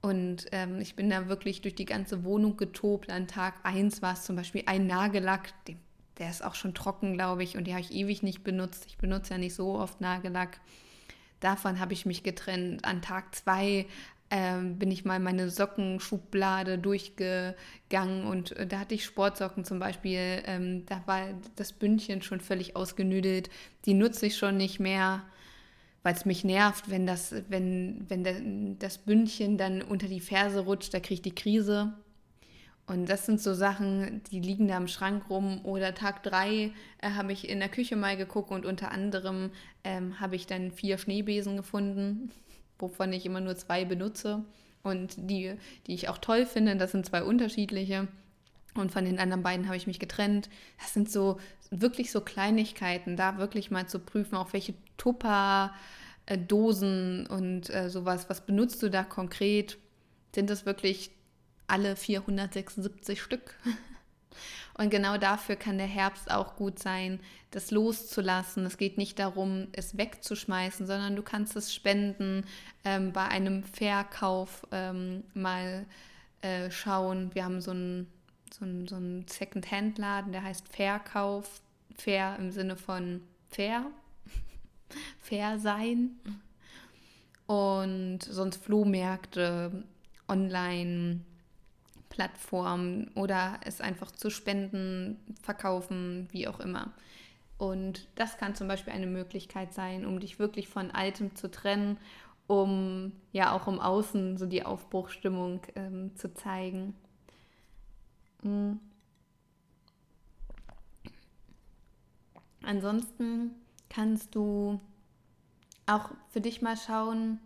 Und 0.00 0.46
ähm, 0.52 0.80
ich 0.80 0.96
bin 0.96 1.08
da 1.10 1.28
wirklich 1.28 1.62
durch 1.62 1.74
die 1.74 1.84
ganze 1.84 2.24
Wohnung 2.24 2.56
getobt. 2.56 3.10
An 3.10 3.28
Tag 3.28 3.54
eins 3.62 4.02
war 4.02 4.14
es 4.14 4.24
zum 4.24 4.36
Beispiel 4.36 4.64
ein 4.66 4.86
Nagellack, 4.86 5.52
der 6.18 6.28
ist 6.28 6.44
auch 6.44 6.54
schon 6.54 6.74
trocken, 6.74 7.14
glaube 7.14 7.42
ich, 7.42 7.56
und 7.56 7.64
die 7.64 7.72
habe 7.72 7.82
ich 7.82 7.92
ewig 7.92 8.22
nicht 8.22 8.44
benutzt. 8.44 8.84
Ich 8.86 8.98
benutze 8.98 9.34
ja 9.34 9.38
nicht 9.38 9.54
so 9.54 9.78
oft 9.78 10.00
Nagellack. 10.00 10.60
Davon 11.42 11.80
habe 11.80 11.92
ich 11.92 12.06
mich 12.06 12.22
getrennt. 12.22 12.84
An 12.84 13.02
Tag 13.02 13.34
zwei 13.34 13.86
ähm, 14.30 14.78
bin 14.78 14.92
ich 14.92 15.04
mal 15.04 15.18
meine 15.18 15.50
Sockenschublade 15.50 16.78
durchgegangen 16.78 18.24
und 18.24 18.56
äh, 18.56 18.66
da 18.66 18.78
hatte 18.78 18.94
ich 18.94 19.04
Sportsocken 19.04 19.64
zum 19.64 19.80
Beispiel. 19.80 20.42
Ähm, 20.46 20.86
da 20.86 21.02
war 21.04 21.34
das 21.56 21.72
Bündchen 21.72 22.22
schon 22.22 22.40
völlig 22.40 22.76
ausgenüdelt. 22.76 23.50
Die 23.84 23.94
nutze 23.94 24.26
ich 24.26 24.36
schon 24.36 24.56
nicht 24.56 24.78
mehr, 24.78 25.24
weil 26.04 26.14
es 26.14 26.24
mich 26.24 26.44
nervt, 26.44 26.90
wenn 26.90 27.06
das, 27.06 27.34
wenn, 27.48 28.06
wenn 28.08 28.78
das 28.78 28.98
Bündchen 28.98 29.58
dann 29.58 29.82
unter 29.82 30.06
die 30.06 30.20
Ferse 30.20 30.60
rutscht, 30.60 30.94
da 30.94 31.00
kriege 31.00 31.14
ich 31.14 31.22
die 31.22 31.34
Krise. 31.34 31.92
Und 32.92 33.08
das 33.08 33.24
sind 33.24 33.40
so 33.40 33.54
Sachen, 33.54 34.22
die 34.30 34.40
liegen 34.40 34.68
da 34.68 34.76
im 34.76 34.86
Schrank 34.86 35.30
rum. 35.30 35.64
Oder 35.64 35.94
Tag 35.94 36.22
drei 36.22 36.72
äh, 36.98 37.10
habe 37.12 37.32
ich 37.32 37.48
in 37.48 37.58
der 37.58 37.70
Küche 37.70 37.96
mal 37.96 38.18
geguckt 38.18 38.50
und 38.50 38.66
unter 38.66 38.92
anderem 38.92 39.50
ähm, 39.82 40.20
habe 40.20 40.36
ich 40.36 40.46
dann 40.46 40.70
vier 40.70 40.98
Schneebesen 40.98 41.56
gefunden 41.56 42.30
wovon 42.78 43.12
ich 43.14 43.24
immer 43.24 43.40
nur 43.40 43.56
zwei 43.56 43.86
benutze. 43.86 44.44
Und 44.82 45.14
die, 45.16 45.54
die 45.86 45.94
ich 45.94 46.10
auch 46.10 46.18
toll 46.18 46.44
finde, 46.44 46.76
das 46.76 46.90
sind 46.92 47.06
zwei 47.06 47.22
unterschiedliche. 47.22 48.08
Und 48.74 48.92
von 48.92 49.06
den 49.06 49.18
anderen 49.18 49.42
beiden 49.42 49.66
habe 49.66 49.76
ich 49.76 49.86
mich 49.86 49.98
getrennt. 50.00 50.50
Das 50.78 50.92
sind 50.92 51.10
so 51.10 51.40
wirklich 51.70 52.10
so 52.10 52.20
Kleinigkeiten, 52.20 53.16
da 53.16 53.38
wirklich 53.38 53.70
mal 53.70 53.86
zu 53.86 54.00
prüfen, 54.00 54.36
auch 54.36 54.52
welche 54.52 54.74
Tupper-Dosen 54.98 55.76
und 57.28 57.70
äh, 57.70 57.88
sowas, 57.88 58.28
was 58.28 58.44
benutzt 58.44 58.82
du 58.82 58.90
da 58.90 59.02
konkret? 59.04 59.78
Sind 60.34 60.50
das 60.50 60.66
wirklich 60.66 61.10
alle 61.72 61.96
476 61.96 63.20
Stück? 63.20 63.54
Und 64.74 64.90
genau 64.90 65.18
dafür 65.18 65.56
kann 65.56 65.78
der 65.78 65.86
Herbst 65.86 66.30
auch 66.30 66.56
gut 66.56 66.78
sein, 66.78 67.20
das 67.50 67.70
loszulassen. 67.70 68.64
Es 68.64 68.78
geht 68.78 68.96
nicht 68.96 69.18
darum, 69.18 69.68
es 69.72 69.98
wegzuschmeißen, 69.98 70.86
sondern 70.86 71.14
du 71.14 71.22
kannst 71.22 71.56
es 71.56 71.74
spenden, 71.74 72.44
ähm, 72.84 73.12
bei 73.12 73.26
einem 73.26 73.64
Verkauf 73.64 74.66
ähm, 74.70 75.24
mal 75.34 75.84
äh, 76.40 76.70
schauen. 76.70 77.34
Wir 77.34 77.44
haben 77.44 77.60
so 77.60 77.72
einen 77.72 78.06
so 78.52 78.66
so 78.86 78.96
ein 78.96 79.26
Second-Hand-Laden, 79.28 80.32
der 80.32 80.42
heißt 80.42 80.68
Verkauf. 80.68 81.60
Fair 81.94 82.36
im 82.38 82.50
Sinne 82.50 82.76
von 82.76 83.20
fair, 83.50 83.86
fair 85.20 85.58
sein. 85.58 86.10
Und 87.46 88.20
sonst 88.22 88.64
Flohmärkte, 88.64 89.84
online, 90.28 91.20
Plattform 92.12 93.06
oder 93.14 93.58
es 93.64 93.80
einfach 93.80 94.10
zu 94.10 94.28
spenden, 94.28 95.18
verkaufen, 95.42 96.28
wie 96.30 96.46
auch 96.46 96.60
immer. 96.60 96.92
Und 97.56 98.06
das 98.16 98.36
kann 98.36 98.54
zum 98.54 98.68
Beispiel 98.68 98.92
eine 98.92 99.06
Möglichkeit 99.06 99.72
sein, 99.72 100.04
um 100.04 100.20
dich 100.20 100.38
wirklich 100.38 100.68
von 100.68 100.90
Altem 100.90 101.34
zu 101.34 101.50
trennen, 101.50 101.96
um 102.46 103.12
ja 103.32 103.52
auch 103.52 103.66
im 103.66 103.80
Außen 103.80 104.36
so 104.36 104.44
die 104.44 104.66
Aufbruchstimmung 104.66 105.62
ähm, 105.74 106.14
zu 106.14 106.34
zeigen. 106.34 106.94
Mhm. 108.42 108.78
Ansonsten 112.62 113.52
kannst 113.88 114.34
du 114.34 114.80
auch 115.86 116.10
für 116.28 116.42
dich 116.42 116.60
mal 116.60 116.76
schauen, 116.76 117.40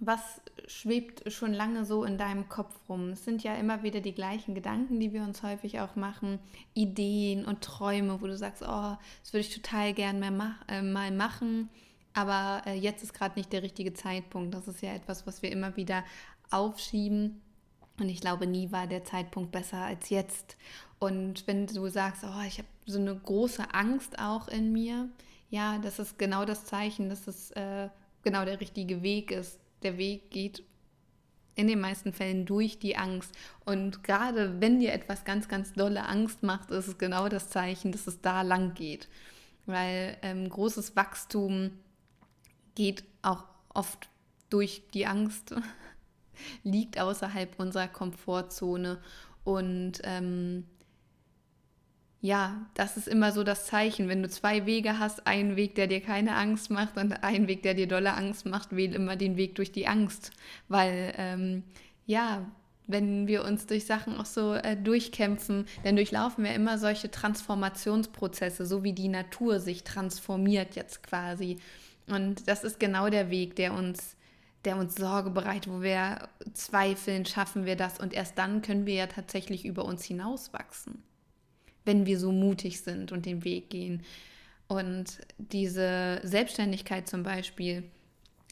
was 0.00 0.40
schwebt 0.66 1.30
schon 1.30 1.52
lange 1.52 1.84
so 1.84 2.04
in 2.04 2.16
deinem 2.16 2.48
Kopf 2.48 2.74
rum? 2.88 3.10
Es 3.10 3.24
sind 3.24 3.42
ja 3.42 3.54
immer 3.54 3.82
wieder 3.82 4.00
die 4.00 4.14
gleichen 4.14 4.54
Gedanken, 4.54 4.98
die 4.98 5.12
wir 5.12 5.22
uns 5.22 5.42
häufig 5.42 5.78
auch 5.80 5.94
machen, 5.94 6.38
Ideen 6.72 7.44
und 7.44 7.60
Träume, 7.60 8.20
wo 8.22 8.26
du 8.26 8.36
sagst, 8.36 8.62
oh, 8.62 8.96
das 9.22 9.32
würde 9.32 9.46
ich 9.46 9.54
total 9.54 9.92
gern 9.92 10.18
mehr 10.18 10.30
mach, 10.30 10.56
äh, 10.68 10.80
mal 10.80 11.10
machen, 11.10 11.68
aber 12.14 12.62
äh, 12.66 12.74
jetzt 12.74 13.02
ist 13.02 13.12
gerade 13.12 13.38
nicht 13.38 13.52
der 13.52 13.62
richtige 13.62 13.92
Zeitpunkt. 13.92 14.54
Das 14.54 14.66
ist 14.66 14.82
ja 14.82 14.94
etwas, 14.94 15.26
was 15.26 15.42
wir 15.42 15.52
immer 15.52 15.76
wieder 15.76 16.02
aufschieben. 16.50 17.42
Und 17.98 18.08
ich 18.08 18.20
glaube, 18.20 18.46
nie 18.46 18.72
war 18.72 18.86
der 18.86 19.04
Zeitpunkt 19.04 19.52
besser 19.52 19.78
als 19.78 20.08
jetzt. 20.08 20.56
Und 20.98 21.46
wenn 21.46 21.66
du 21.66 21.88
sagst, 21.88 22.24
oh, 22.24 22.42
ich 22.46 22.58
habe 22.58 22.68
so 22.86 22.98
eine 22.98 23.14
große 23.14 23.74
Angst 23.74 24.18
auch 24.18 24.48
in 24.48 24.72
mir, 24.72 25.08
ja, 25.50 25.78
das 25.78 25.98
ist 25.98 26.18
genau 26.18 26.44
das 26.44 26.64
Zeichen, 26.64 27.08
dass 27.08 27.26
es 27.26 27.50
äh, 27.52 27.88
genau 28.22 28.44
der 28.44 28.60
richtige 28.60 29.02
Weg 29.02 29.30
ist, 29.30 29.59
der 29.82 29.98
Weg 29.98 30.30
geht 30.30 30.62
in 31.54 31.66
den 31.66 31.80
meisten 31.80 32.12
Fällen 32.12 32.46
durch 32.46 32.78
die 32.78 32.96
Angst. 32.96 33.34
Und 33.64 34.02
gerade 34.02 34.60
wenn 34.60 34.80
dir 34.80 34.92
etwas 34.92 35.24
ganz, 35.24 35.48
ganz 35.48 35.72
dolle 35.72 36.06
Angst 36.06 36.42
macht, 36.42 36.70
ist 36.70 36.88
es 36.88 36.98
genau 36.98 37.28
das 37.28 37.50
Zeichen, 37.50 37.92
dass 37.92 38.06
es 38.06 38.20
da 38.20 38.42
lang 38.42 38.74
geht. 38.74 39.08
Weil 39.66 40.16
ähm, 40.22 40.48
großes 40.48 40.96
Wachstum 40.96 41.72
geht 42.74 43.04
auch 43.22 43.44
oft 43.74 44.08
durch 44.48 44.82
die 44.94 45.06
Angst, 45.06 45.54
liegt 46.64 46.98
außerhalb 46.98 47.58
unserer 47.58 47.88
Komfortzone. 47.88 48.98
Und 49.44 50.00
ähm, 50.04 50.64
ja, 52.22 52.66
das 52.74 52.96
ist 52.98 53.08
immer 53.08 53.32
so 53.32 53.44
das 53.44 53.66
Zeichen. 53.66 54.08
Wenn 54.08 54.22
du 54.22 54.28
zwei 54.28 54.66
Wege 54.66 54.98
hast, 54.98 55.26
einen 55.26 55.56
Weg, 55.56 55.74
der 55.74 55.86
dir 55.86 56.02
keine 56.02 56.36
Angst 56.36 56.70
macht 56.70 56.98
und 56.98 57.24
einen 57.24 57.48
Weg, 57.48 57.62
der 57.62 57.74
dir 57.74 57.88
dolle 57.88 58.12
Angst 58.14 58.44
macht, 58.44 58.76
wähl 58.76 58.94
immer 58.94 59.16
den 59.16 59.36
Weg 59.36 59.54
durch 59.54 59.72
die 59.72 59.86
Angst. 59.88 60.30
Weil, 60.68 61.14
ähm, 61.16 61.62
ja, 62.06 62.44
wenn 62.86 63.26
wir 63.26 63.44
uns 63.44 63.66
durch 63.66 63.86
Sachen 63.86 64.18
auch 64.18 64.26
so 64.26 64.52
äh, 64.54 64.76
durchkämpfen, 64.76 65.66
dann 65.84 65.96
durchlaufen 65.96 66.44
wir 66.44 66.54
immer 66.54 66.76
solche 66.76 67.10
Transformationsprozesse, 67.10 68.66
so 68.66 68.84
wie 68.84 68.92
die 68.92 69.08
Natur 69.08 69.58
sich 69.60 69.84
transformiert 69.84 70.76
jetzt 70.76 71.02
quasi. 71.02 71.58
Und 72.06 72.48
das 72.48 72.64
ist 72.64 72.80
genau 72.80 73.08
der 73.08 73.30
Weg, 73.30 73.56
der 73.56 73.72
uns, 73.72 74.16
der 74.66 74.76
uns 74.76 74.96
Sorge 74.96 75.30
bereitet, 75.30 75.72
wo 75.72 75.80
wir 75.80 76.28
zweifeln, 76.52 77.24
schaffen 77.24 77.64
wir 77.64 77.76
das 77.76 77.98
und 77.98 78.12
erst 78.12 78.36
dann 78.36 78.60
können 78.60 78.84
wir 78.84 78.94
ja 78.94 79.06
tatsächlich 79.06 79.64
über 79.64 79.84
uns 79.86 80.04
hinauswachsen 80.04 81.02
wenn 81.84 82.06
wir 82.06 82.18
so 82.18 82.32
mutig 82.32 82.80
sind 82.80 83.12
und 83.12 83.26
den 83.26 83.44
Weg 83.44 83.70
gehen. 83.70 84.02
Und 84.68 85.18
diese 85.38 86.20
Selbstständigkeit 86.22 87.08
zum 87.08 87.22
Beispiel 87.22 87.82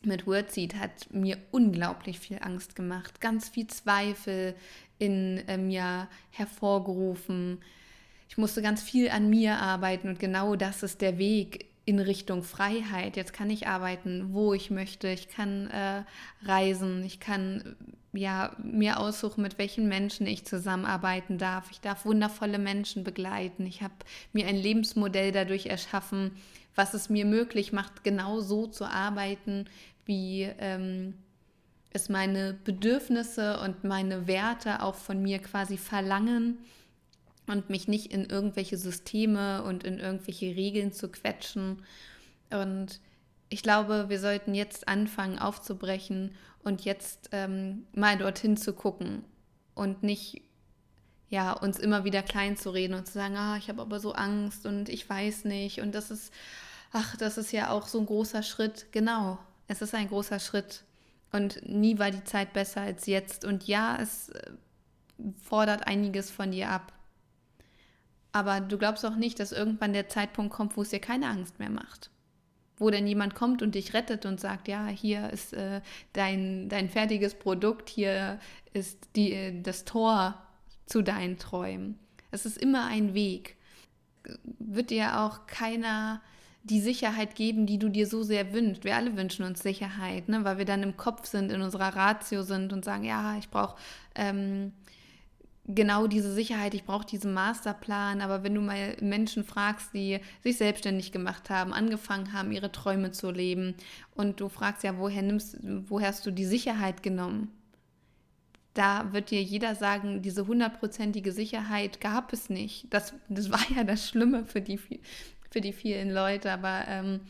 mit 0.04 0.26
Wordseed 0.26 0.74
hat 0.76 1.12
mir 1.12 1.38
unglaublich 1.50 2.18
viel 2.18 2.38
Angst 2.40 2.76
gemacht, 2.76 3.20
ganz 3.20 3.48
viel 3.48 3.66
Zweifel 3.66 4.54
in 4.98 5.42
mir 5.66 6.08
hervorgerufen. 6.30 7.58
Ich 8.28 8.36
musste 8.36 8.62
ganz 8.62 8.82
viel 8.82 9.10
an 9.10 9.30
mir 9.30 9.58
arbeiten 9.58 10.08
und 10.08 10.18
genau 10.18 10.56
das 10.56 10.82
ist 10.82 11.00
der 11.00 11.18
Weg 11.18 11.66
in 11.84 11.98
Richtung 11.98 12.42
Freiheit. 12.42 13.16
Jetzt 13.16 13.32
kann 13.32 13.48
ich 13.48 13.66
arbeiten, 13.66 14.34
wo 14.34 14.52
ich 14.52 14.70
möchte. 14.70 15.08
Ich 15.08 15.28
kann 15.28 15.68
äh, 15.68 16.04
reisen. 16.44 17.02
Ich 17.02 17.18
kann 17.18 17.76
ja, 18.12 18.56
mir 18.62 18.98
aussuchen, 18.98 19.42
mit 19.42 19.58
welchen 19.58 19.88
Menschen 19.88 20.26
ich 20.26 20.44
zusammenarbeiten 20.44 21.38
darf. 21.38 21.70
Ich 21.70 21.80
darf 21.80 22.04
wundervolle 22.04 22.58
Menschen 22.58 23.04
begleiten. 23.04 23.66
Ich 23.66 23.82
habe 23.82 23.94
mir 24.32 24.46
ein 24.46 24.56
Lebensmodell 24.56 25.32
dadurch 25.32 25.66
erschaffen, 25.66 26.32
was 26.74 26.94
es 26.94 27.10
mir 27.10 27.26
möglich 27.26 27.72
macht, 27.72 28.04
genau 28.04 28.40
so 28.40 28.66
zu 28.66 28.86
arbeiten, 28.86 29.66
wie 30.06 30.48
ähm, 30.58 31.14
es 31.90 32.08
meine 32.08 32.54
Bedürfnisse 32.64 33.60
und 33.60 33.84
meine 33.84 34.26
Werte 34.26 34.82
auch 34.82 34.94
von 34.94 35.22
mir 35.22 35.38
quasi 35.38 35.76
verlangen 35.76 36.58
und 37.46 37.70
mich 37.70 37.88
nicht 37.88 38.12
in 38.12 38.24
irgendwelche 38.26 38.76
Systeme 38.76 39.62
und 39.64 39.84
in 39.84 39.98
irgendwelche 39.98 40.54
Regeln 40.54 40.92
zu 40.92 41.08
quetschen. 41.08 41.82
Und 42.50 43.00
ich 43.48 43.62
glaube, 43.62 44.06
wir 44.08 44.20
sollten 44.20 44.54
jetzt 44.54 44.88
anfangen 44.88 45.38
aufzubrechen 45.38 46.34
und 46.68 46.84
jetzt 46.84 47.30
ähm, 47.32 47.86
mal 47.94 48.18
dorthin 48.18 48.56
zu 48.56 48.74
gucken 48.74 49.24
und 49.74 50.02
nicht 50.02 50.42
ja, 51.30 51.52
uns 51.52 51.78
immer 51.78 52.04
wieder 52.04 52.22
klein 52.22 52.56
zu 52.56 52.70
reden 52.70 52.94
und 52.94 53.06
zu 53.06 53.14
sagen, 53.14 53.36
ah, 53.36 53.56
ich 53.56 53.68
habe 53.68 53.82
aber 53.82 54.00
so 54.00 54.12
Angst 54.12 54.66
und 54.66 54.88
ich 54.88 55.08
weiß 55.08 55.44
nicht 55.44 55.80
und 55.80 55.94
das 55.94 56.10
ist, 56.10 56.32
ach, 56.92 57.16
das 57.16 57.38
ist 57.38 57.52
ja 57.52 57.70
auch 57.70 57.86
so 57.86 57.98
ein 57.98 58.06
großer 58.06 58.42
Schritt. 58.42 58.86
Genau, 58.92 59.38
es 59.66 59.82
ist 59.82 59.94
ein 59.94 60.08
großer 60.08 60.40
Schritt 60.40 60.84
und 61.32 61.66
nie 61.68 61.98
war 61.98 62.10
die 62.10 62.24
Zeit 62.24 62.52
besser 62.52 62.82
als 62.82 63.06
jetzt 63.06 63.44
und 63.44 63.66
ja, 63.66 63.98
es 64.00 64.28
äh, 64.28 64.52
fordert 65.42 65.86
einiges 65.86 66.30
von 66.30 66.50
dir 66.50 66.70
ab. 66.70 66.92
Aber 68.32 68.60
du 68.60 68.76
glaubst 68.76 69.04
auch 69.06 69.16
nicht, 69.16 69.40
dass 69.40 69.52
irgendwann 69.52 69.94
der 69.94 70.08
Zeitpunkt 70.08 70.54
kommt, 70.54 70.76
wo 70.76 70.82
es 70.82 70.90
dir 70.90 71.00
keine 71.00 71.28
Angst 71.28 71.58
mehr 71.58 71.70
macht. 71.70 72.10
Wo 72.78 72.90
dann 72.90 73.06
jemand 73.06 73.34
kommt 73.34 73.62
und 73.62 73.74
dich 73.74 73.94
rettet 73.94 74.24
und 74.24 74.40
sagt, 74.40 74.68
ja, 74.68 74.86
hier 74.86 75.30
ist 75.30 75.52
äh, 75.52 75.80
dein, 76.12 76.68
dein 76.68 76.88
fertiges 76.88 77.34
Produkt, 77.34 77.88
hier 77.88 78.38
ist 78.72 79.08
die, 79.16 79.32
äh, 79.32 79.60
das 79.60 79.84
Tor 79.84 80.40
zu 80.86 81.02
deinen 81.02 81.38
Träumen. 81.38 81.98
Es 82.30 82.46
ist 82.46 82.58
immer 82.58 82.86
ein 82.86 83.14
Weg. 83.14 83.56
Wird 84.58 84.90
dir 84.90 85.20
auch 85.20 85.46
keiner 85.46 86.20
die 86.62 86.80
Sicherheit 86.80 87.34
geben, 87.34 87.66
die 87.66 87.78
du 87.78 87.88
dir 87.88 88.06
so 88.06 88.22
sehr 88.22 88.52
wünschst. 88.52 88.84
Wir 88.84 88.96
alle 88.96 89.16
wünschen 89.16 89.44
uns 89.44 89.62
Sicherheit, 89.62 90.28
ne? 90.28 90.44
weil 90.44 90.58
wir 90.58 90.64
dann 90.64 90.82
im 90.82 90.96
Kopf 90.96 91.26
sind, 91.26 91.50
in 91.50 91.62
unserer 91.62 91.96
Ratio 91.96 92.42
sind 92.42 92.72
und 92.72 92.84
sagen, 92.84 93.04
ja, 93.04 93.38
ich 93.38 93.48
brauche 93.48 93.76
ähm, 94.14 94.72
genau 95.68 96.06
diese 96.06 96.32
Sicherheit, 96.32 96.74
ich 96.74 96.84
brauche 96.84 97.06
diesen 97.06 97.32
Masterplan. 97.34 98.20
Aber 98.20 98.42
wenn 98.42 98.54
du 98.54 98.60
mal 98.60 98.96
Menschen 99.00 99.44
fragst, 99.44 99.92
die 99.94 100.18
sich 100.42 100.56
selbstständig 100.56 101.12
gemacht 101.12 101.50
haben, 101.50 101.72
angefangen 101.72 102.32
haben, 102.32 102.52
ihre 102.52 102.72
Träume 102.72 103.12
zu 103.12 103.30
leben, 103.30 103.74
und 104.14 104.40
du 104.40 104.48
fragst 104.48 104.82
ja, 104.82 104.98
woher 104.98 105.22
nimmst, 105.22 105.58
woher 105.62 106.08
hast 106.08 106.26
du 106.26 106.30
die 106.30 106.46
Sicherheit 106.46 107.02
genommen? 107.02 107.52
Da 108.74 109.12
wird 109.12 109.30
dir 109.30 109.42
jeder 109.42 109.74
sagen, 109.74 110.22
diese 110.22 110.46
hundertprozentige 110.46 111.32
Sicherheit 111.32 112.00
gab 112.00 112.32
es 112.32 112.48
nicht. 112.48 112.86
Das, 112.90 113.12
das 113.28 113.50
war 113.50 113.60
ja 113.76 113.84
das 113.84 114.08
Schlimme 114.08 114.44
für 114.44 114.60
die, 114.60 114.78
für 115.50 115.60
die 115.60 115.72
vielen 115.72 116.10
Leute. 116.10 116.52
Aber 116.52 116.84
ähm, 116.86 117.20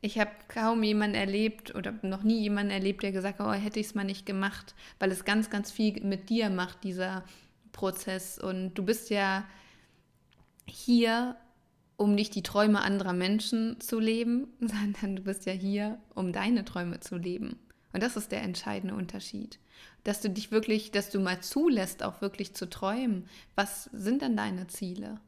ich 0.00 0.18
habe 0.18 0.30
kaum 0.48 0.82
jemanden 0.82 1.16
erlebt 1.16 1.74
oder 1.74 1.94
noch 2.02 2.22
nie 2.22 2.40
jemanden 2.40 2.72
erlebt, 2.72 3.02
der 3.02 3.12
gesagt 3.12 3.38
hat, 3.38 3.46
oh, 3.46 3.52
hätte 3.52 3.80
ich 3.80 3.86
es 3.86 3.94
mal 3.94 4.04
nicht 4.04 4.26
gemacht, 4.26 4.74
weil 4.98 5.10
es 5.10 5.24
ganz, 5.24 5.50
ganz 5.50 5.70
viel 5.70 6.00
mit 6.02 6.30
dir 6.30 6.50
macht, 6.50 6.82
dieser 6.84 7.24
Prozess. 7.78 8.38
Und 8.38 8.74
du 8.74 8.84
bist 8.84 9.08
ja 9.08 9.44
hier, 10.66 11.36
um 11.96 12.14
nicht 12.14 12.34
die 12.34 12.42
Träume 12.42 12.80
anderer 12.80 13.12
Menschen 13.12 13.80
zu 13.80 14.00
leben, 14.00 14.48
sondern 14.60 15.16
du 15.16 15.22
bist 15.22 15.46
ja 15.46 15.52
hier, 15.52 15.98
um 16.14 16.32
deine 16.32 16.64
Träume 16.64 16.98
zu 17.00 17.16
leben. 17.16 17.56
Und 17.92 18.02
das 18.02 18.16
ist 18.16 18.32
der 18.32 18.42
entscheidende 18.42 18.94
Unterschied. 18.94 19.60
Dass 20.02 20.20
du 20.20 20.28
dich 20.28 20.50
wirklich, 20.50 20.90
dass 20.90 21.10
du 21.10 21.20
mal 21.20 21.40
zulässt, 21.40 22.02
auch 22.02 22.20
wirklich 22.20 22.54
zu 22.54 22.68
träumen. 22.68 23.28
Was 23.54 23.84
sind 23.92 24.22
denn 24.22 24.36
deine 24.36 24.66
Ziele? 24.66 25.20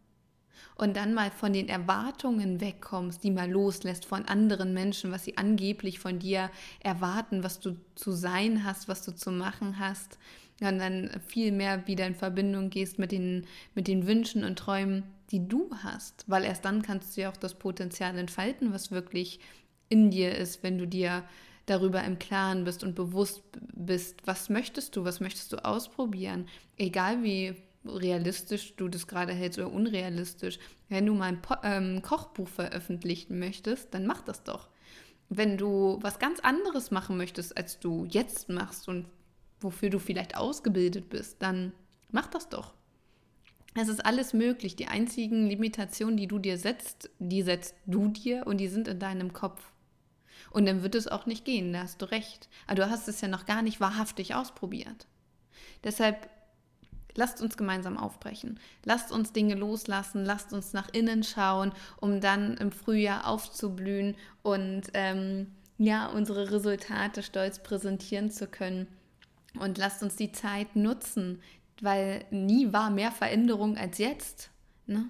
Und 0.77 0.97
dann 0.97 1.15
mal 1.15 1.31
von 1.31 1.53
den 1.53 1.69
Erwartungen 1.69 2.61
wegkommst, 2.61 3.23
die 3.23 3.31
mal 3.31 3.51
loslässt 3.51 4.07
von 4.07 4.25
anderen 4.25 4.73
Menschen, 4.73 5.13
was 5.13 5.25
sie 5.25 5.37
angeblich 5.37 5.99
von 5.99 6.19
dir 6.19 6.51
erwarten, 6.81 7.45
was 7.45 7.61
du 7.61 7.77
zu 7.95 8.13
sein 8.13 8.65
hast, 8.65 8.89
was 8.89 9.05
du 9.05 9.15
zu 9.15 9.31
machen 9.31 9.79
hast 9.79 10.19
und 10.61 10.79
dann 10.79 11.11
viel 11.27 11.53
mehr 11.53 11.87
wieder 11.87 12.07
in 12.07 12.15
Verbindung 12.15 12.71
gehst 12.71 12.99
mit 12.99 13.13
den, 13.13 13.47
mit 13.75 13.89
den 13.89 14.07
Wünschen 14.07 14.45
und 14.45 14.59
Träumen, 14.59 15.05
die 15.31 15.47
du 15.47 15.71
hast. 15.83 16.25
Weil 16.27 16.45
erst 16.45 16.65
dann 16.65 16.83
kannst 16.83 17.17
du 17.17 17.23
ja 17.23 17.31
auch 17.31 17.37
das 17.37 17.55
Potenzial 17.55 18.17
entfalten, 18.19 18.73
was 18.73 18.91
wirklich 18.91 19.41
in 19.89 20.11
dir 20.11 20.37
ist, 20.37 20.63
wenn 20.63 20.79
du 20.79 20.87
dir 20.87 21.25
darüber 21.67 22.03
im 22.05 22.19
Klaren 22.19 22.65
bist 22.65 22.85
und 22.85 22.95
bewusst 22.95 23.43
bist, 23.75 24.27
was 24.27 24.49
möchtest 24.49 24.97
du, 24.97 25.05
was 25.05 25.21
möchtest 25.21 25.53
du 25.53 25.65
ausprobieren, 25.65 26.47
egal 26.77 27.23
wie 27.23 27.55
realistisch 27.85 28.77
du 28.77 28.89
das 28.89 29.07
gerade 29.07 29.33
hältst 29.33 29.59
oder 29.59 29.73
unrealistisch. 29.73 30.59
Wenn 30.89 31.07
du 31.07 31.15
mal 31.15 31.27
ein 31.27 31.43
po 31.43 31.55
ähm, 31.63 32.03
Kochbuch 32.03 32.49
veröffentlichen 32.49 33.39
möchtest, 33.39 33.95
dann 33.95 34.07
mach 34.07 34.23
das 34.23 34.43
doch. 34.45 34.69
Wenn 35.29 35.57
du 35.57 35.99
was 36.03 36.19
ganz 36.19 36.41
anderes 36.41 36.91
machen 36.91 37.17
möchtest, 37.17 37.57
als 37.57 37.79
du 37.79 38.07
jetzt 38.07 38.49
machst 38.49 38.89
und 38.89 39.07
wofür 39.61 39.91
du 39.91 39.99
vielleicht 39.99 40.37
ausgebildet 40.37 41.09
bist, 41.09 41.41
dann 41.41 41.73
mach 42.11 42.27
das 42.27 42.49
doch. 42.49 42.75
Es 43.75 43.89
ist 43.89 44.05
alles 44.05 44.33
möglich. 44.33 44.75
Die 44.75 44.89
einzigen 44.89 45.47
Limitationen, 45.47 46.17
die 46.17 46.27
du 46.27 46.39
dir 46.39 46.59
setzt, 46.59 47.09
die 47.19 47.43
setzt 47.43 47.77
du 47.87 48.09
dir 48.09 48.47
und 48.47 48.59
die 48.59 48.69
sind 48.69 48.89
in 48.89 48.99
deinem 48.99 49.33
Kopf. 49.33 49.73
Und 50.51 50.67
dann 50.67 50.83
wird 50.83 50.97
es 50.97 51.07
auch 51.07 51.27
nicht 51.27 51.45
gehen, 51.45 51.73
da 51.73 51.83
hast 51.83 52.03
du 52.03 52.11
recht. 52.11 52.49
Aber 52.67 52.77
du 52.77 52.91
hast 52.91 53.07
es 53.07 53.21
ja 53.21 53.29
noch 53.29 53.47
gar 53.47 53.63
nicht 53.63 53.81
wahrhaftig 53.81 54.35
ausprobiert. 54.35 55.07
Deshalb 55.85 56.29
lasst 57.21 57.43
uns 57.43 57.59
gemeinsam 57.59 57.99
aufbrechen. 57.99 58.59
Lasst 58.85 59.13
uns 59.13 59.33
Dinge 59.33 59.55
loslassen, 59.55 60.25
lasst 60.25 60.55
uns 60.55 60.73
nach 60.73 60.89
innen 60.93 61.23
schauen, 61.23 61.73
um 62.01 62.21
dann 62.21 62.57
im 62.57 62.73
Frühjahr 62.73 63.29
aufzublühen 63.29 64.17
und 64.43 64.85
ähm, 64.95 65.49
ja, 65.77 66.07
unsere 66.07 66.51
Resultate 66.51 67.23
stolz 67.23 67.63
präsentieren 67.63 68.31
zu 68.31 68.47
können. 68.47 68.89
Und 69.59 69.79
lasst 69.79 70.03
uns 70.03 70.17
die 70.17 70.33
Zeit 70.33 70.77
nutzen, 70.77 71.43
weil 71.83 72.25
nie 72.31 72.73
war 72.73 72.89
mehr 72.89 73.13
Veränderung 73.13 73.77
als 73.77 73.99
jetzt. 73.99 74.51
Ne? 74.87 75.07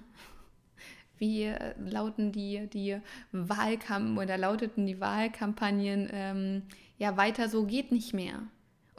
Wie 1.17 1.43
äh, 1.43 1.75
lauten 1.79 2.33
die, 2.33 2.67
die 2.67 2.97
Wahlkampf 3.31 4.19
oder 4.19 4.37
lauteten 4.37 4.85
die 4.85 4.99
Wahlkampagnen, 4.99 6.09
ähm, 6.11 6.63
ja, 6.97 7.15
weiter 7.15 7.47
so 7.47 7.65
geht 7.65 7.91
nicht 7.93 8.13
mehr. 8.13 8.41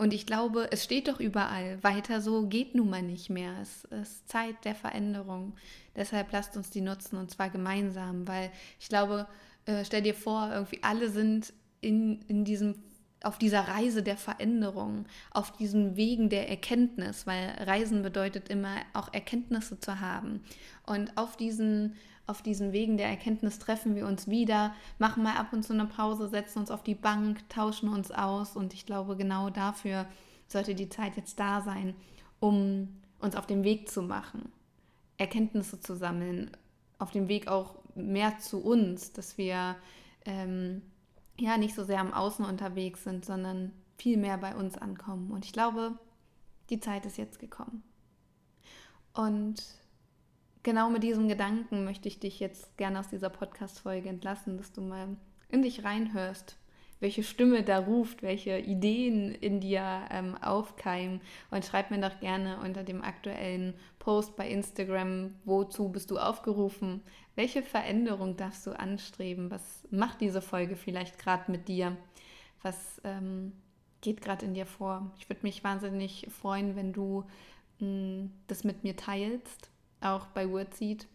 Und 0.03 0.13
ich 0.13 0.27
glaube, 0.27 0.67
es 0.73 0.83
steht 0.83 1.07
doch 1.07 1.21
überall, 1.21 1.81
weiter 1.85 2.21
so 2.21 2.49
geht 2.49 2.75
nun 2.75 2.91
mal 2.91 3.03
nicht 3.03 3.31
mehr. 3.31 3.55
Es 3.63 3.85
ist 3.85 4.29
Zeit 4.29 4.57
der 4.65 4.75
Veränderung. 4.75 5.53
Deshalb 5.95 6.33
lasst 6.33 6.57
uns 6.57 6.71
die 6.71 6.81
nutzen 6.81 7.19
und 7.19 7.31
zwar 7.31 7.51
gemeinsam, 7.51 8.27
weil 8.27 8.51
ich 8.81 8.89
glaube, 8.89 9.29
äh, 9.65 9.85
stell 9.85 10.03
dir 10.03 10.15
vor, 10.15 10.51
irgendwie 10.53 10.83
alle 10.83 11.09
sind 11.09 11.53
in, 11.81 12.21
in 12.23 12.45
diesem 12.45 12.75
auf 13.23 13.39
dieser 13.39 13.61
Reise 13.61 14.03
der 14.03 14.17
Veränderung, 14.17 15.07
auf 15.31 15.53
diesen 15.53 15.95
Wegen 15.95 16.31
der 16.31 16.51
Erkenntnis, 16.51 17.25
weil 17.29 17.51
Reisen 17.61 18.03
bedeutet 18.03 18.49
immer 18.49 18.79
auch 18.95 19.15
Erkenntnisse 19.15 19.79
zu 19.79 20.01
haben. 20.01 20.43
Und 20.85 21.17
auf 21.17 21.37
diesen, 21.37 21.95
auf 22.27 22.43
diesen 22.43 22.73
Wegen 22.73 22.97
der 22.97 23.09
Erkenntnis 23.09 23.59
treffen 23.59 23.95
wir 23.95 24.07
uns 24.07 24.29
wieder, 24.29 24.75
machen 24.99 25.23
mal 25.23 25.37
ab 25.37 25.53
und 25.53 25.65
zu 25.65 25.73
eine 25.73 25.87
Pause, 25.87 26.29
setzen 26.29 26.61
uns 26.61 26.71
auf 26.71 26.83
die 26.83 26.95
Bank, 26.95 27.49
tauschen 27.49 27.89
uns 27.89 28.11
aus. 28.11 28.57
Und 28.57 28.75
ich 28.75 28.87
glaube, 28.87 29.17
genau 29.17 29.51
dafür 29.51 30.07
sollte 30.47 30.75
die 30.75 30.89
Zeit 30.89 31.17
jetzt 31.17 31.41
da 31.41 31.61
sein, 31.61 31.95
um 32.41 33.01
uns 33.21 33.37
auf 33.37 33.47
den 33.47 33.65
Weg 33.65 33.89
zu 33.89 34.03
machen, 34.03 34.53
Erkenntnisse 35.17 35.81
zu 35.81 35.97
sammeln, 35.97 36.51
auf 36.99 37.11
dem 37.11 37.29
Weg 37.29 37.49
auch 37.49 37.77
mehr 37.95 38.39
zu 38.39 38.63
uns, 38.63 39.13
dass 39.13 39.37
wir 39.39 39.77
ähm, 40.25 40.83
ja 41.39 41.57
nicht 41.57 41.75
so 41.75 41.85
sehr 41.85 42.01
am 42.01 42.13
Außen 42.13 42.45
unterwegs 42.45 43.05
sind, 43.05 43.25
sondern 43.25 43.73
viel 43.99 44.17
mehr 44.17 44.39
bei 44.39 44.55
uns 44.55 44.77
ankommen. 44.79 45.31
Und 45.31 45.45
ich 45.45 45.53
glaube, 45.53 45.99
die 46.71 46.81
Zeit 46.81 47.07
ist 47.07 47.19
jetzt 47.19 47.39
gekommen. 47.39 47.83
Und 49.15 49.63
genau 50.63 50.91
mit 50.91 51.03
diesem 51.03 51.29
Gedanken 51.29 51.85
möchte 51.85 52.09
ich 52.09 52.19
dich 52.19 52.41
jetzt 52.41 52.77
gerne 52.77 53.01
aus 53.01 53.09
dieser 53.09 53.31
Podcast-Folge 53.31 54.09
entlassen, 54.09 54.57
dass 54.57 54.73
du 54.73 54.81
mal 54.81 55.17
in 55.49 55.63
dich 55.63 55.85
reinhörst, 55.85 56.57
welche 57.01 57.25
Stimme 57.25 57.65
da 57.65 57.81
ruft, 57.81 58.23
welche 58.23 58.59
Ideen 58.59 59.35
in 59.35 59.61
dir 59.61 60.03
ähm, 60.11 60.37
aufkeimen. 60.41 61.21
Und 61.51 61.65
schreib 61.65 61.91
mir 61.91 62.01
doch 62.01 62.21
gerne 62.21 62.61
unter 62.61 62.85
dem 62.85 63.03
aktuellen 63.03 63.75
Post 63.99 64.37
bei 64.37 64.49
Instagram, 64.49 65.35
wozu 65.45 65.89
bist 65.89 66.11
du 66.11 66.19
aufgerufen, 66.19 67.03
welche 67.35 67.63
Veränderung 67.63 68.37
darfst 68.37 68.67
du 68.67 68.71
anstreben? 68.71 69.51
Was 69.51 69.87
macht 69.91 70.21
diese 70.21 70.43
Folge 70.43 70.77
vielleicht 70.77 71.19
gerade 71.19 71.51
mit 71.51 71.67
dir? 71.67 71.97
Was 72.63 73.01
ähm, 73.05 73.53
geht 74.01 74.23
gerade 74.23 74.47
in 74.47 74.55
dir 74.55 74.67
vor? 74.67 75.11
Ich 75.19 75.29
würde 75.29 75.43
mich 75.43 75.65
wahnsinnig 75.65 76.29
freuen, 76.31 76.77
wenn 76.77 76.93
du 76.93 77.25
mh, 77.81 77.87
hm, 77.87 78.33
das 78.47 78.63
mit 78.63 78.85
mir 78.85 78.97
teilst, 78.97 79.72
auch 80.05 80.27
bei 80.29 80.51
Wordseed. 80.51 81.07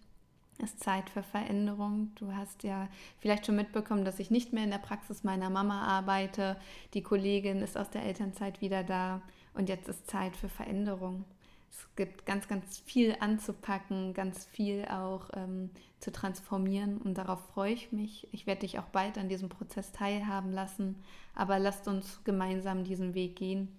Es 0.59 0.71
ist 0.73 0.83
Zeit 0.83 1.09
für 1.09 1.21
Veränderung. 1.21 2.11
Du 2.15 2.35
hast 2.35 2.63
ja 2.63 2.87
vielleicht 3.19 3.45
schon 3.45 3.55
mitbekommen, 3.55 4.05
dass 4.05 4.19
ich 4.19 4.31
nicht 4.31 4.53
mehr 4.53 4.63
in 4.63 4.71
der 4.71 4.79
Praxis 4.79 5.23
meiner 5.23 5.49
Mama 5.49 5.83
arbeite. 5.83 6.57
Die 6.93 7.03
Kollegin 7.03 7.61
ist 7.61 7.77
aus 7.77 7.89
der 7.89 8.03
Elternzeit 8.03 8.61
wieder 8.61 8.83
da 8.83 9.21
und 9.53 9.69
jetzt 9.69 9.87
ist 9.87 10.09
Zeit 10.09 10.35
für 10.35 10.49
Veränderung 10.49 11.25
es 11.69 11.95
gibt 11.95 12.25
ganz, 12.25 12.47
ganz 12.47 12.79
viel 12.79 13.15
anzupacken, 13.19 14.13
ganz 14.13 14.45
viel 14.45 14.85
auch 14.85 15.29
ähm, 15.33 15.69
zu 15.99 16.11
transformieren 16.11 16.97
und 16.97 17.17
darauf 17.17 17.39
freue 17.53 17.73
ich 17.73 17.91
mich. 17.91 18.27
Ich 18.31 18.47
werde 18.47 18.61
dich 18.61 18.79
auch 18.79 18.85
bald 18.85 19.17
an 19.17 19.29
diesem 19.29 19.49
Prozess 19.49 19.91
teilhaben 19.91 20.51
lassen, 20.51 21.03
aber 21.35 21.59
lasst 21.59 21.87
uns 21.87 22.23
gemeinsam 22.23 22.83
diesen 22.83 23.13
Weg 23.13 23.35
gehen 23.35 23.75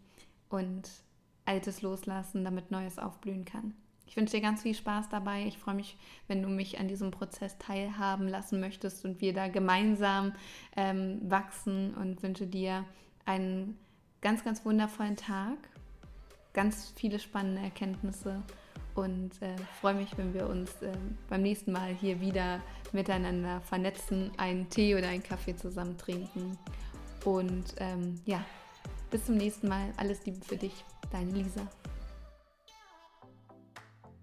und 0.49 0.91
Altes 1.45 1.83
loslassen, 1.83 2.45
damit 2.45 2.71
Neues 2.71 2.99
aufblühen 2.99 3.45
kann. 3.45 3.75
Ich 4.09 4.17
wünsche 4.17 4.37
dir 4.37 4.43
ganz 4.43 4.63
viel 4.63 4.75
Spaß 4.75 5.09
dabei. 5.11 5.45
Ich 5.47 5.59
freue 5.59 5.75
mich, 5.75 5.97
wenn 6.27 6.43
du 6.43 6.49
mich 6.49 6.81
an 6.81 6.89
diesem 6.89 7.11
Prozess 7.11 7.59
teilhaben 7.59 8.27
lassen 8.27 8.59
möchtest 8.59 9.05
und 9.05 9.21
wir 9.21 9.33
da 9.33 9.49
gemeinsam 9.49 10.33
ähm, 10.77 11.21
wachsen 11.31 11.95
und 11.95 12.23
wünsche 12.23 12.47
dir 12.47 12.85
einen 13.27 13.79
ganz, 14.21 14.45
ganz 14.45 14.65
wundervollen 14.65 15.17
Tag 15.17 15.59
ganz 16.59 16.93
viele 16.97 17.21
spannende 17.21 17.63
Erkenntnisse 17.63 18.43
und 18.97 19.31
äh, 19.43 19.55
freue 19.81 19.95
mich, 19.95 20.19
wenn 20.19 20.35
wir 20.35 20.49
uns 20.49 20.71
äh, 20.83 20.91
beim 21.29 21.43
nächsten 21.43 21.71
Mal 21.71 21.95
hier 21.95 22.21
wieder 22.21 22.61
miteinander 22.93 23.61
vernetzen, 23.61 24.33
einen 24.39 24.69
Tee 24.69 24.97
oder 24.97 25.07
einen 25.07 25.23
Kaffee 25.23 25.55
zusammen 25.55 25.97
trinken. 25.97 26.59
Und 27.25 27.77
ähm, 27.79 28.21
ja, 28.27 28.45
bis 29.11 29.27
zum 29.27 29.37
nächsten 29.37 29.69
Mal. 29.69 29.93
Alles 29.99 30.27
Liebe 30.27 30.45
für 30.45 30.57
dich, 30.57 30.85
deine 31.13 31.31
Lisa. 31.31 31.69